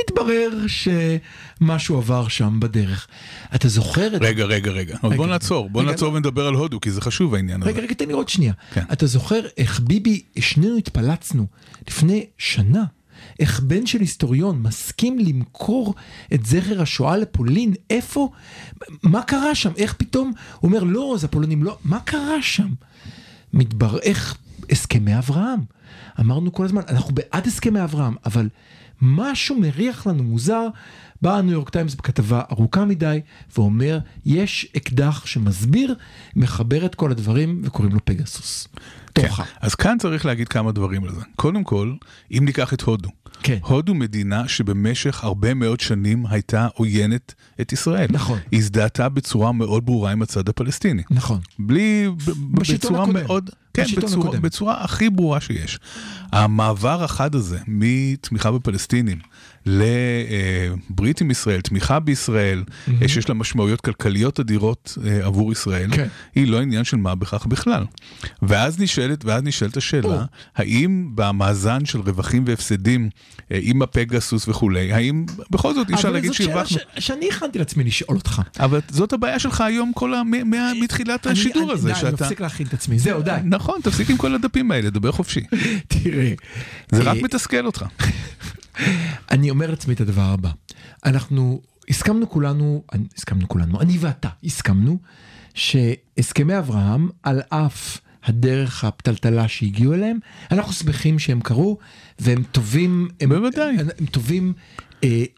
[0.00, 3.06] מתברר שמשהו עבר שם בדרך.
[3.54, 4.22] אתה זוכר את...
[4.22, 4.94] רגע, רגע, רגע.
[4.94, 5.26] אז בוא רגע.
[5.26, 6.16] נעצור, בוא רגע, נעצור לא.
[6.16, 7.70] ונדבר על הודו, כי זה חשוב העניין הזה.
[7.70, 8.52] רגע, רגע, תן לי עוד שנייה.
[8.72, 8.82] כן.
[8.92, 11.46] אתה זוכר איך ביבי, שנינו התפלצנו
[11.88, 12.84] לפני שנה,
[13.40, 15.94] איך בן של היסטוריון מסכים למכור
[16.34, 17.74] את זכר השואה לפולין?
[17.90, 18.30] איפה?
[19.02, 19.70] מה קרה שם?
[19.76, 20.32] איך פתאום?
[20.60, 21.78] הוא אומר, לא, זה הפולנים לא.
[21.84, 22.68] מה קרה שם?
[23.52, 24.36] מתברר, איך
[24.70, 25.60] הסכמי אברהם.
[26.20, 28.48] אמרנו כל הזמן, אנחנו בעד הסכמי אברהם, אבל
[29.02, 30.68] משהו מריח לנו מוזר.
[31.22, 33.20] בא הניו יורק טיימס בכתבה ארוכה מדי,
[33.56, 35.94] ואומר, יש אקדח שמסביר,
[36.36, 38.68] מחבר את כל הדברים, וקוראים לו פגסוס.
[39.12, 39.36] תורך.
[39.36, 39.42] כן.
[39.60, 41.20] אז כאן צריך להגיד כמה דברים על זה.
[41.36, 41.94] קודם כל,
[42.32, 43.08] אם ניקח את הודו.
[43.42, 43.58] כן.
[43.62, 48.06] הודו מדינה שבמשך הרבה מאוד שנים הייתה עוינת את ישראל.
[48.10, 48.38] נכון.
[48.52, 51.02] הזדהתה בצורה מאוד ברורה עם הצד הפלסטיני.
[51.10, 51.40] נכון.
[51.58, 52.08] בלי,
[52.50, 53.24] בשלטון בצורה הקודם.
[53.26, 54.42] מאוד, כן, בצורה, הקודם.
[54.42, 55.78] בצורה הכי ברורה שיש.
[56.32, 59.18] המעבר החד הזה מתמיכה בפלסטינים
[59.66, 62.64] לברית עם ישראל, תמיכה בישראל,
[63.02, 66.06] אה, שיש לה משמעויות כלכליות אדירות אה, עבור ישראל, כן.
[66.34, 67.84] היא לא עניין של מה בכך בכלל.
[68.42, 70.20] ואז נשאלת, ואז נשאלת השאלה, או.
[70.56, 73.10] האם במאזן של רווחים והפסדים
[73.52, 76.78] אה, עם הפגסוס וכולי, האם בכל זאת אי אפשר להגיד אבל זאת שאלה שהרווחנו?
[77.00, 78.42] ש- שאני הכנתי לעצמי לשאול אותך.
[78.60, 80.22] אבל זאת הבעיה שלך היום כל ה...
[80.82, 82.24] מתחילת אני- השידור אני- הזה, אני שאתה...
[82.24, 82.98] מפסיק להכין את עצמי.
[82.98, 83.30] זהו, די.
[83.44, 85.40] נכון, תפסיק עם כל הדפים האלה, דבר חופשי.
[85.88, 86.32] תראה.
[86.92, 87.84] זה רק אה, מתסכל אותך.
[89.30, 90.50] אני אומר לעצמי את הדבר הבא,
[91.04, 92.82] אנחנו הסכמנו כולנו,
[93.16, 94.98] הסכמנו כולנו, אני ואתה הסכמנו
[95.54, 100.18] שהסכמי אברהם על אף הדרך הפתלתלה שהגיעו אליהם,
[100.50, 101.78] אנחנו שמחים שהם קרו
[102.18, 103.76] והם טובים, הם, בוודאי.
[103.78, 104.52] הם, הם טובים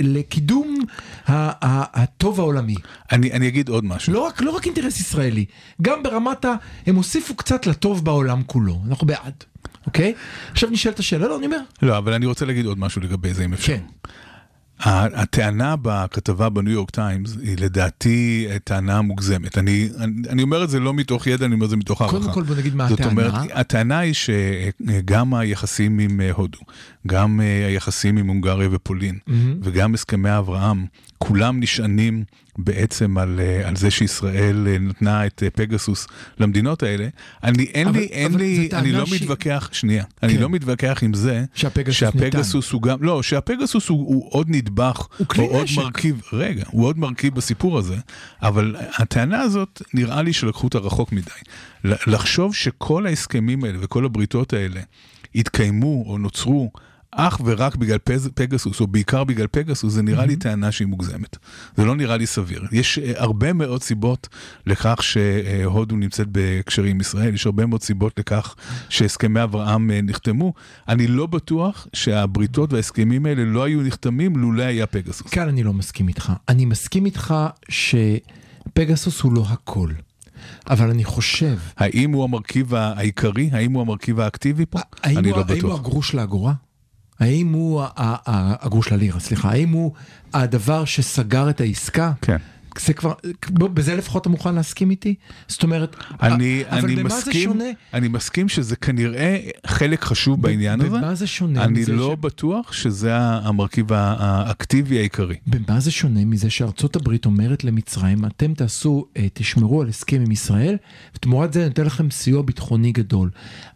[0.00, 0.78] לקידום
[1.26, 1.32] ה,
[1.66, 2.74] ה, הטוב העולמי.
[3.12, 4.12] אני אני אגיד עוד משהו.
[4.12, 5.44] לא רק, לא רק אינטרס ישראלי,
[5.82, 6.54] גם ברמת ה...
[6.86, 9.44] הם הוסיפו קצת לטוב בעולם כולו, אנחנו בעד,
[9.86, 10.14] אוקיי?
[10.52, 13.44] עכשיו נשאלת השאלה, לא, אני אומר, לא, אבל אני רוצה להגיד עוד משהו לגבי זה,
[13.44, 13.76] אם אפשר.
[13.76, 13.82] כן.
[14.80, 19.58] הטענה בכתבה בניו יורק טיימס היא לדעתי טענה מוגזמת.
[19.58, 22.18] אני, אני, אני אומר את זה לא מתוך ידע, אני אומר את זה מתוך הערכה.
[22.18, 23.10] קודם כל בוא נגיד מה זאת הטענה.
[23.10, 26.58] אומרת, הטענה היא שגם היחסים עם אה, הודו,
[27.06, 29.18] גם אה, היחסים עם הונגריה ופולין,
[29.62, 30.86] וגם הסכמי אברהם,
[31.18, 32.24] כולם נשענים
[32.58, 36.06] בעצם על, אה, על זה שישראל אה, נתנה את אה, פגסוס
[36.38, 37.08] למדינות האלה.
[37.44, 40.40] אני, אין אבל- לי, אין אבל לי, אני לא שהיא- מתווכח, שנייה, אני כן.
[40.40, 45.26] לא מתווכח עם זה שהפגסוס שהפגסוס הוא גם, לא, שהפגסוס הוא, הוא עוד נדבך, הוא
[45.26, 45.78] כלי עוד נשק.
[45.78, 47.96] מרכיב, רגע, הוא עוד מרכיב בסיפור הזה,
[48.42, 51.30] אבל הטענה הזאת, נראה לי שלקחו אותה רחוק מדי.
[52.06, 54.80] לחשוב שכל ההסכמים האלה וכל הבריתות האלה
[55.34, 56.70] התקיימו או נוצרו
[57.10, 61.36] אך ורק בגלל פז, פגסוס, או בעיקר בגלל פגסוס, זה נראה לי טענה שהיא מוגזמת.
[61.76, 62.62] זה לא נראה לי סביר.
[62.72, 64.28] יש אה, הרבה מאוד סיבות
[64.66, 68.54] לכך שהודו נמצאת בקשרים עם ישראל, יש הרבה מאוד סיבות לכך
[68.88, 70.52] שהסכמי אברהם אה, נחתמו.
[70.88, 75.30] אני לא בטוח שהבריתות וההסכמים האלה לא היו נחתמים לולא היה פגסוס.
[75.30, 76.32] כאן אני לא מסכים איתך.
[76.48, 77.34] אני מסכים איתך
[77.68, 79.90] שפגסוס הוא לא הכל.
[80.70, 83.50] אבל אני חושב, האם הוא המרכיב העיקרי?
[83.52, 84.78] האם הוא המרכיב האקטיבי פה?
[85.04, 85.80] אני הוא, לא האם הוא בטוח.
[85.80, 86.52] הגרוש לאגורה?
[87.20, 89.92] האם הוא, הגרוש ללירה, סליחה, האם הוא
[90.34, 92.12] הדבר שסגר את העסקה?
[92.22, 92.36] כן.
[92.86, 93.12] זה כבר,
[93.74, 95.14] בזה לפחות אתה מוכן להסכים איתי?
[95.48, 97.64] זאת אומרת, אני, אבל אני במה זה מסכים, שונה?
[97.94, 100.98] אני מסכים שזה כנראה חלק חשוב בעניין הזה.
[100.98, 105.36] במה זה שונה אני לא ש- בטוח שזה המרכיב האקטיבי העיקרי.
[105.46, 110.30] במה זה שונה מזה שארצות הברית אומרת למצרים, אתם תעשו, אה, תשמרו על הסכם עם
[110.30, 110.76] ישראל,
[111.14, 113.30] ותמורת זה ניתן לכם סיוע ביטחוני גדול.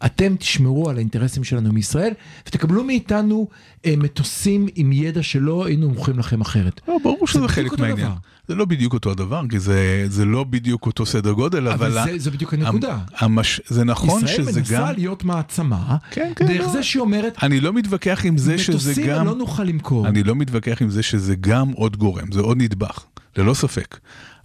[0.05, 2.11] אתם תשמרו על האינטרסים שלנו עם ישראל,
[2.47, 3.47] ותקבלו מאיתנו
[3.85, 6.81] אה, מטוסים עם ידע שלא היינו מוכרים לכם אחרת.
[6.87, 8.11] לא, ברור שזה חלק מהעניין.
[8.47, 11.97] זה לא בדיוק אותו הדבר, כי זה, זה לא בדיוק אותו סדר גודל, אבל...
[11.97, 12.93] אבל זה, זה בדיוק הנקודה.
[12.93, 13.61] המ- המש...
[13.67, 14.93] זה נכון ישראל שזה מנסה גם...
[14.95, 16.71] להיות מעצמה, כן, כן, דרך לא.
[16.71, 19.25] זה שהיא אומרת, אני לא מתווכח עם זה שזה מטוסים גם...
[19.25, 20.07] לא נוכל למכור.
[20.07, 23.03] אני לא מתווכח עם זה שזה גם עוד גורם, זה עוד נדבך,
[23.37, 23.97] ללא ספק.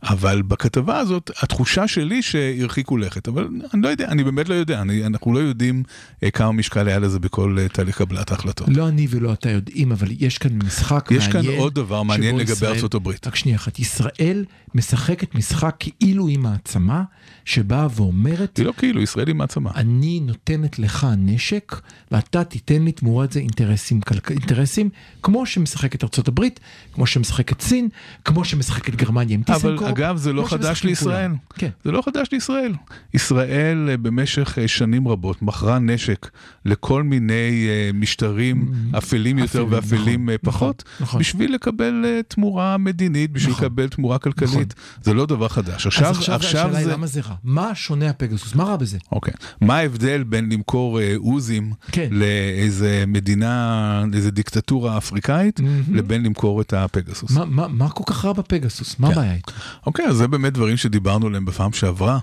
[0.02, 4.80] אבל בכתבה הזאת, התחושה שלי שהרחיקו לכת, אבל אני לא יודע, אני באמת לא יודע,
[4.80, 5.82] אני, אנחנו לא יודעים
[6.22, 8.68] אה, כמה משקל היה לזה בכל אה, תהליך קבלת ההחלטות.
[8.68, 11.52] לא אני ולא אתה יודעים, אבל יש כאן משחק יש מעניין.
[11.52, 13.26] כאן עוד דבר מעניין לגבי ישראל- ארצות הברית.
[13.26, 14.44] רק שנייה אחת, ישראל
[14.74, 17.02] משחקת משחק כאילו היא מעצמה,
[17.44, 19.70] שבאה ואומרת, היא לא כאילו, ישראל היא מעצמה.
[19.74, 21.80] אני נותנת לך נשק,
[22.10, 24.00] ואתה תיתן לי תמורת זה אינטרסים.
[24.30, 24.90] אינטרסים,
[25.22, 26.60] כמו שמשחקת ארצות הברית,
[26.92, 27.88] כמו שמשחקת סין,
[28.24, 29.87] כמו שמשחקת גרמניה עם אבל טיסנקורפ.
[29.88, 31.32] אגב, זה לא חדש לישראל.
[31.54, 31.70] כן.
[31.84, 32.72] זה לא חדש לישראל.
[33.14, 36.30] ישראל אה, במשך אה, שנים רבות מכרה נשק
[36.64, 41.20] לכל מיני אה, משטרים אפלים יותר אפלים, ואפלים נכון, פחות, נכון, נכון.
[41.20, 43.64] בשביל לקבל תמורה מדינית, בשביל נכון.
[43.64, 44.52] לקבל תמורה כלכלית.
[44.52, 45.02] נכון.
[45.02, 45.86] זה לא דבר חדש.
[45.86, 46.92] עכשיו, אז עכשיו, השאלה היא זה...
[46.92, 47.34] למה זה רע?
[47.44, 48.54] מה שונה הפגסוס?
[48.54, 48.98] מה רע בזה?
[49.12, 49.34] אוקיי.
[49.60, 52.08] מה ההבדל בין למכור עוזים כן.
[52.10, 55.60] לאיזה מדינה, לאיזה דיקטטורה אפריקאית.
[55.92, 57.30] לבין למכור את הפגסוס?
[57.30, 58.98] מה, מה, מה כל כך רע בפגסוס?
[58.98, 59.12] מה כן.
[59.12, 59.52] הבעיה איתו?
[59.86, 62.18] אוקיי, אז זה באמת דברים שדיברנו עליהם בפעם שעברה,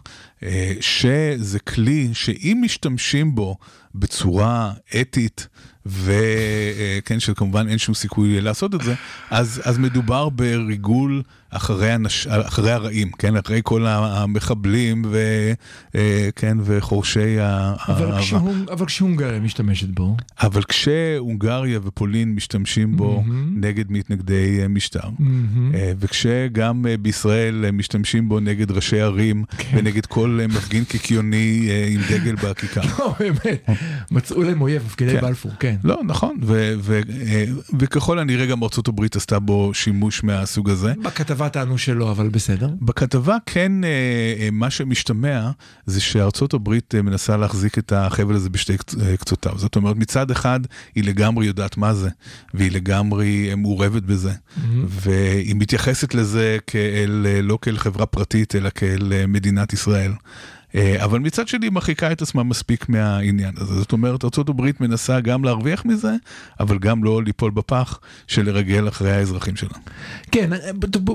[0.82, 3.58] שזה כלי שאם משתמשים בו
[3.96, 5.48] בצורה אתית,
[5.86, 8.96] וכן, שכמובן אין שום סיכוי לעשות את זה,
[9.30, 12.28] אז, אז מדובר בריגול אחרי, הנש...
[12.28, 15.18] אחרי הרעים, כן, אחרי כל המחבלים ו...
[15.96, 18.20] אה, כן, וחורשי ה- אבל.
[18.22, 23.62] כשהונג, אבל כשהונגריה משתמשת בו, אבל כשהונגריה ופולין משתמשים בו מהמם.
[23.62, 25.00] נגד מתנגדי אה, משטר.
[25.74, 29.78] אה, וכשגם אה, בישראל אה, משתמשים בו נגד ראשי ערים כן.
[29.78, 32.82] ונגד כל אה, מפגין קיקיוני אה, עם דגל בכיכר.
[33.00, 33.70] לא, באמת,
[34.12, 35.22] מצאו להם אויב, מפקדי כן.
[35.22, 35.76] בלפור, כן.
[35.84, 36.74] לא, נכון, אה,
[37.80, 40.94] וככל הנראה גם ארצות הברית עשתה בו שימוש מהסוג הזה.
[41.04, 42.70] בכתבה טענו שלא, אבל בסדר.
[42.82, 43.72] בכתבה כן,
[44.52, 45.50] מה שמשתמע
[45.86, 49.54] זה שארצות הברית מנסה להחזיק את החבל הזה בשתי קצ- קצותיו.
[49.58, 50.60] זאת אומרת, מצד אחד
[50.96, 52.10] היא לגמרי יודעת מה זה,
[52.54, 54.32] והיא לגמרי מעורבת בזה,
[54.88, 60.12] והיא מתייחסת לזה כאל, לא כאל חברה פרטית, אלא כאל מדינת ישראל.
[60.76, 63.74] אה, אבל מצד שני היא מרחיקה את עצמה מספיק מהעניין הזה.
[63.74, 66.16] זאת אומרת, ארה"ב מנסה גם להרוויח מזה,
[66.60, 69.78] אבל גם לא ליפול בפח של לרגל אחרי האזרחים שלה.
[70.32, 70.60] כן, אה,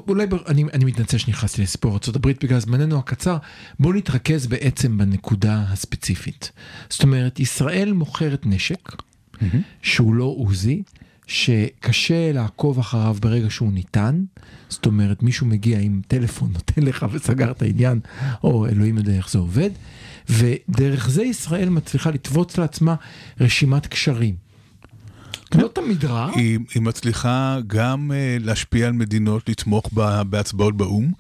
[0.09, 3.37] אולי אני, אני מתנצל שנכנסתי לסיפור ארה"ב בגלל זמננו הקצר.
[3.81, 6.53] בואו נתרכז בעצם בנקודה הספציפית.
[6.89, 8.93] זאת אומרת, ישראל מוכרת נשק
[9.83, 10.83] שהוא לא עוזי,
[11.31, 14.25] שקשה לעקוב אחריו ברגע שהוא ניתן.
[14.69, 18.01] זאת אומרת, מישהו מגיע עם טלפון, נותן לך וסגר את העניין,
[18.45, 19.71] או אלוהים יודע איך זה עובד.
[20.29, 22.95] ודרך זה ישראל מצליחה לתבוץ לעצמה
[23.41, 24.50] רשימת קשרים.
[25.55, 26.31] לא תמיד רע.
[26.35, 31.13] היא, היא מצליחה גם uh, להשפיע על מדינות, לתמוך ב, בהצבעות באו"ם,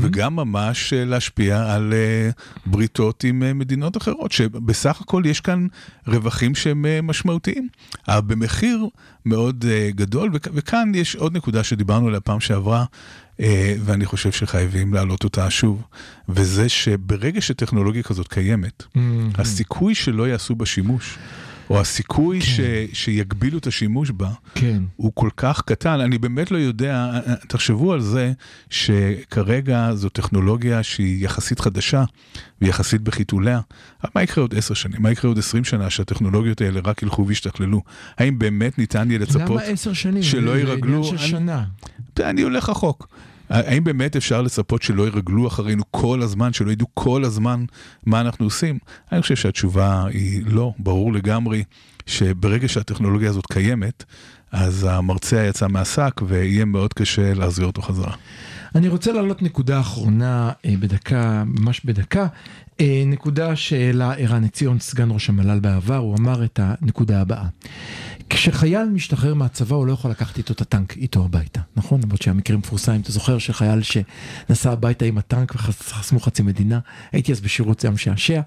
[0.00, 5.66] וגם ממש uh, להשפיע על uh, בריתות עם uh, מדינות אחרות, שבסך הכל יש כאן
[6.06, 7.68] רווחים שהם uh, משמעותיים,
[8.08, 8.86] אבל במחיר
[9.26, 12.84] מאוד uh, גדול, וכ- וכאן יש עוד נקודה שדיברנו עליה פעם שעברה.
[13.36, 13.40] Uh,
[13.84, 15.82] ואני חושב שחייבים להעלות אותה שוב,
[16.28, 18.84] וזה שברגע שטכנולוגיה כזאת קיימת,
[19.34, 21.18] הסיכוי שלא יעשו בה שימוש,
[21.70, 22.60] או הסיכוי ש,
[22.92, 24.82] שיגבילו את השימוש בה, כן.
[24.96, 27.10] הוא כל כך קטן, אני באמת לא יודע,
[27.48, 28.32] תחשבו על זה
[28.70, 32.04] שכרגע זו טכנולוגיה שהיא יחסית חדשה
[32.62, 33.60] ויחסית בחיתוליה.
[34.14, 35.02] מה יקרה עוד עשר שנים?
[35.02, 37.82] מה יקרה עוד עשרים שנה שהטכנולוגיות האלה רק ילכו וישתכללו?
[38.18, 40.22] האם באמת ניתן יהיה לצפות למה עשר שנים?
[40.22, 40.96] שלא זה ירגלו?
[40.98, 41.64] עניין של אני- שנה.
[42.20, 43.08] אני הולך רחוק.
[43.48, 47.64] האם באמת אפשר לצפות שלא ירגלו אחרינו כל הזמן, שלא ידעו כל הזמן
[48.06, 48.78] מה אנחנו עושים?
[49.12, 51.64] אני חושב שהתשובה היא לא, ברור לגמרי
[52.06, 54.04] שברגע שהטכנולוגיה הזאת קיימת,
[54.52, 58.14] אז המרצע יצא מהשק ויהיה מאוד קשה להחזיר אותו חזרה.
[58.74, 62.26] אני רוצה להעלות נקודה אחרונה אה, בדקה, ממש בדקה.
[62.80, 67.44] אה, נקודה שהעלה ערן עציון, סגן ראש המל"ל בעבר, הוא אמר את הנקודה הבאה.
[68.30, 72.00] כשחייל משתחרר מהצבא הוא לא יכול לקחת איתו את הטנק איתו הביתה, נכון?
[72.02, 76.78] למרות שהמקרים מפורסמים, אתה זוכר שחייל שנסע הביתה עם הטנק וחסמו חצי מדינה,
[77.12, 78.40] הייתי אז בשירות זה משעשע.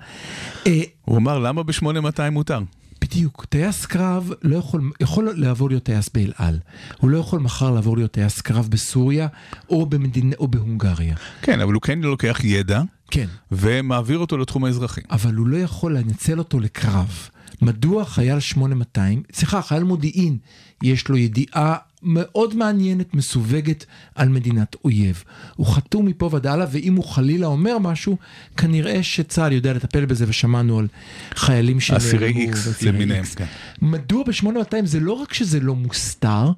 [0.68, 2.60] אה, הוא אמר, למה ב-8200 מותר?
[3.02, 6.60] בדיוק, טייס קרב לא יכול, יכול לעבור להיות טייס באל על,
[6.98, 9.28] הוא לא יכול מחר לעבור להיות טייס קרב בסוריה
[9.70, 11.16] או, במדינה, או בהונגריה.
[11.42, 15.02] כן, אבל הוא כן לוקח ידע כן, ומעביר אותו לתחום האזרחי.
[15.12, 17.30] אבל הוא לא יכול לנצל אותו לקרב.
[17.62, 20.38] מדוע חייל 8200, סליחה, חייל מודיעין,
[20.84, 23.86] יש לו ידיעה מאוד מעניינת, מסווגת
[24.16, 25.24] על מדינת אויב.
[25.56, 28.18] הוא חתום מפה ועד הלאה, ואם הוא חלילה אומר משהו,
[28.58, 30.88] כנראה שצה"ל יודע לטפל בזה, ושמענו על
[31.36, 32.06] חיילים שנהרגו.
[32.06, 33.24] אסירי איקס למיניהם.
[33.24, 33.46] כן.
[33.82, 36.52] מדוע ב-8200 זה לא רק שזה לא מוסתר,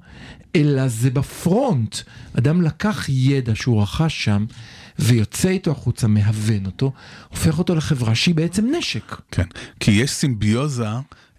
[0.56, 1.96] אלא זה בפרונט.
[2.38, 4.44] אדם לקח ידע שהוא רכש שם,
[4.98, 6.92] ויוצא איתו החוצה, מהוון אותו,
[7.28, 9.16] הופך אותו לחברה שהיא בעצם נשק.
[9.30, 9.46] כן,
[9.80, 10.86] כי יש סימביוזה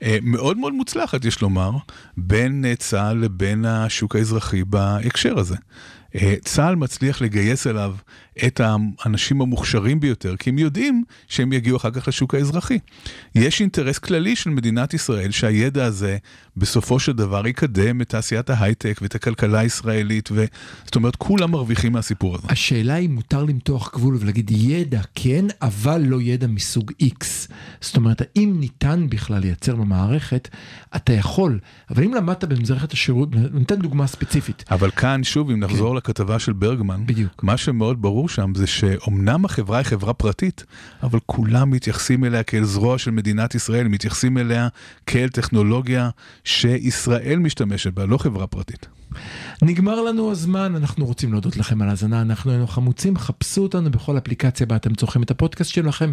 [0.03, 1.71] אה, מאוד מאוד מוצלחת, יש לומר,
[2.17, 5.55] בין אה, צה"ל לבין השוק האזרחי בהקשר הזה.
[6.15, 7.95] אה, צה"ל מצליח לגייס אליו
[8.47, 12.79] את האנשים המוכשרים ביותר, כי הם יודעים שהם יגיעו אחר כך לשוק האזרחי.
[13.35, 16.17] יש אינטרס כללי של מדינת ישראל שהידע הזה
[16.57, 20.45] בסופו של דבר יקדם את תעשיית ההייטק ואת הכלכלה הישראלית, ו...
[20.85, 22.47] זאת אומרת, כולם מרוויחים מהסיפור הזה.
[22.49, 27.25] השאלה היא מותר למתוח גבול ולהגיד ידע כן, אבל לא ידע מסוג X.
[27.81, 30.47] זאת אומרת, האם ניתן בכלל לייצר במערכת,
[30.95, 31.59] אתה יכול,
[31.89, 34.63] אבל אם למדת במזרחת השירות, ניתן דוגמה ספציפית.
[34.71, 35.97] אבל כאן, שוב, אם נחזור כן.
[35.97, 37.43] לכתבה של ברגמן, בדיוק.
[37.43, 40.63] מה שמאוד ברור שם זה שאומנם החברה היא חברה פרטית,
[41.03, 44.67] אבל כולם מתייחסים אליה כאל זרוע של מדינת ישראל, מתייחסים אליה
[45.05, 46.09] כאל טכנולוגיה
[46.43, 48.87] שישראל משתמשת בה, לא חברה פרטית.
[49.61, 54.17] נגמר לנו הזמן, אנחנו רוצים להודות לכם על ההאזנה, אנחנו היינו חמוצים, חפשו אותנו בכל
[54.17, 56.11] אפליקציה בה אתם צורכים את הפודקאסט שלכם.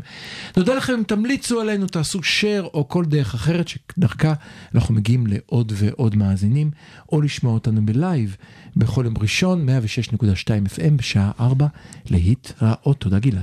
[0.56, 4.32] נודה לכם אם תמליצו עלינו, תעשו share או כל דרך אחרת שדרכה
[4.74, 6.70] אנחנו מגיעים לעוד ועוד מאזינים,
[7.12, 8.36] או לשמוע אותנו בלייב
[8.76, 10.18] בכל יום ראשון, 106.2
[10.76, 11.66] FM בשעה 4,
[12.10, 12.98] להתראות.
[12.98, 13.40] תודה גלעד.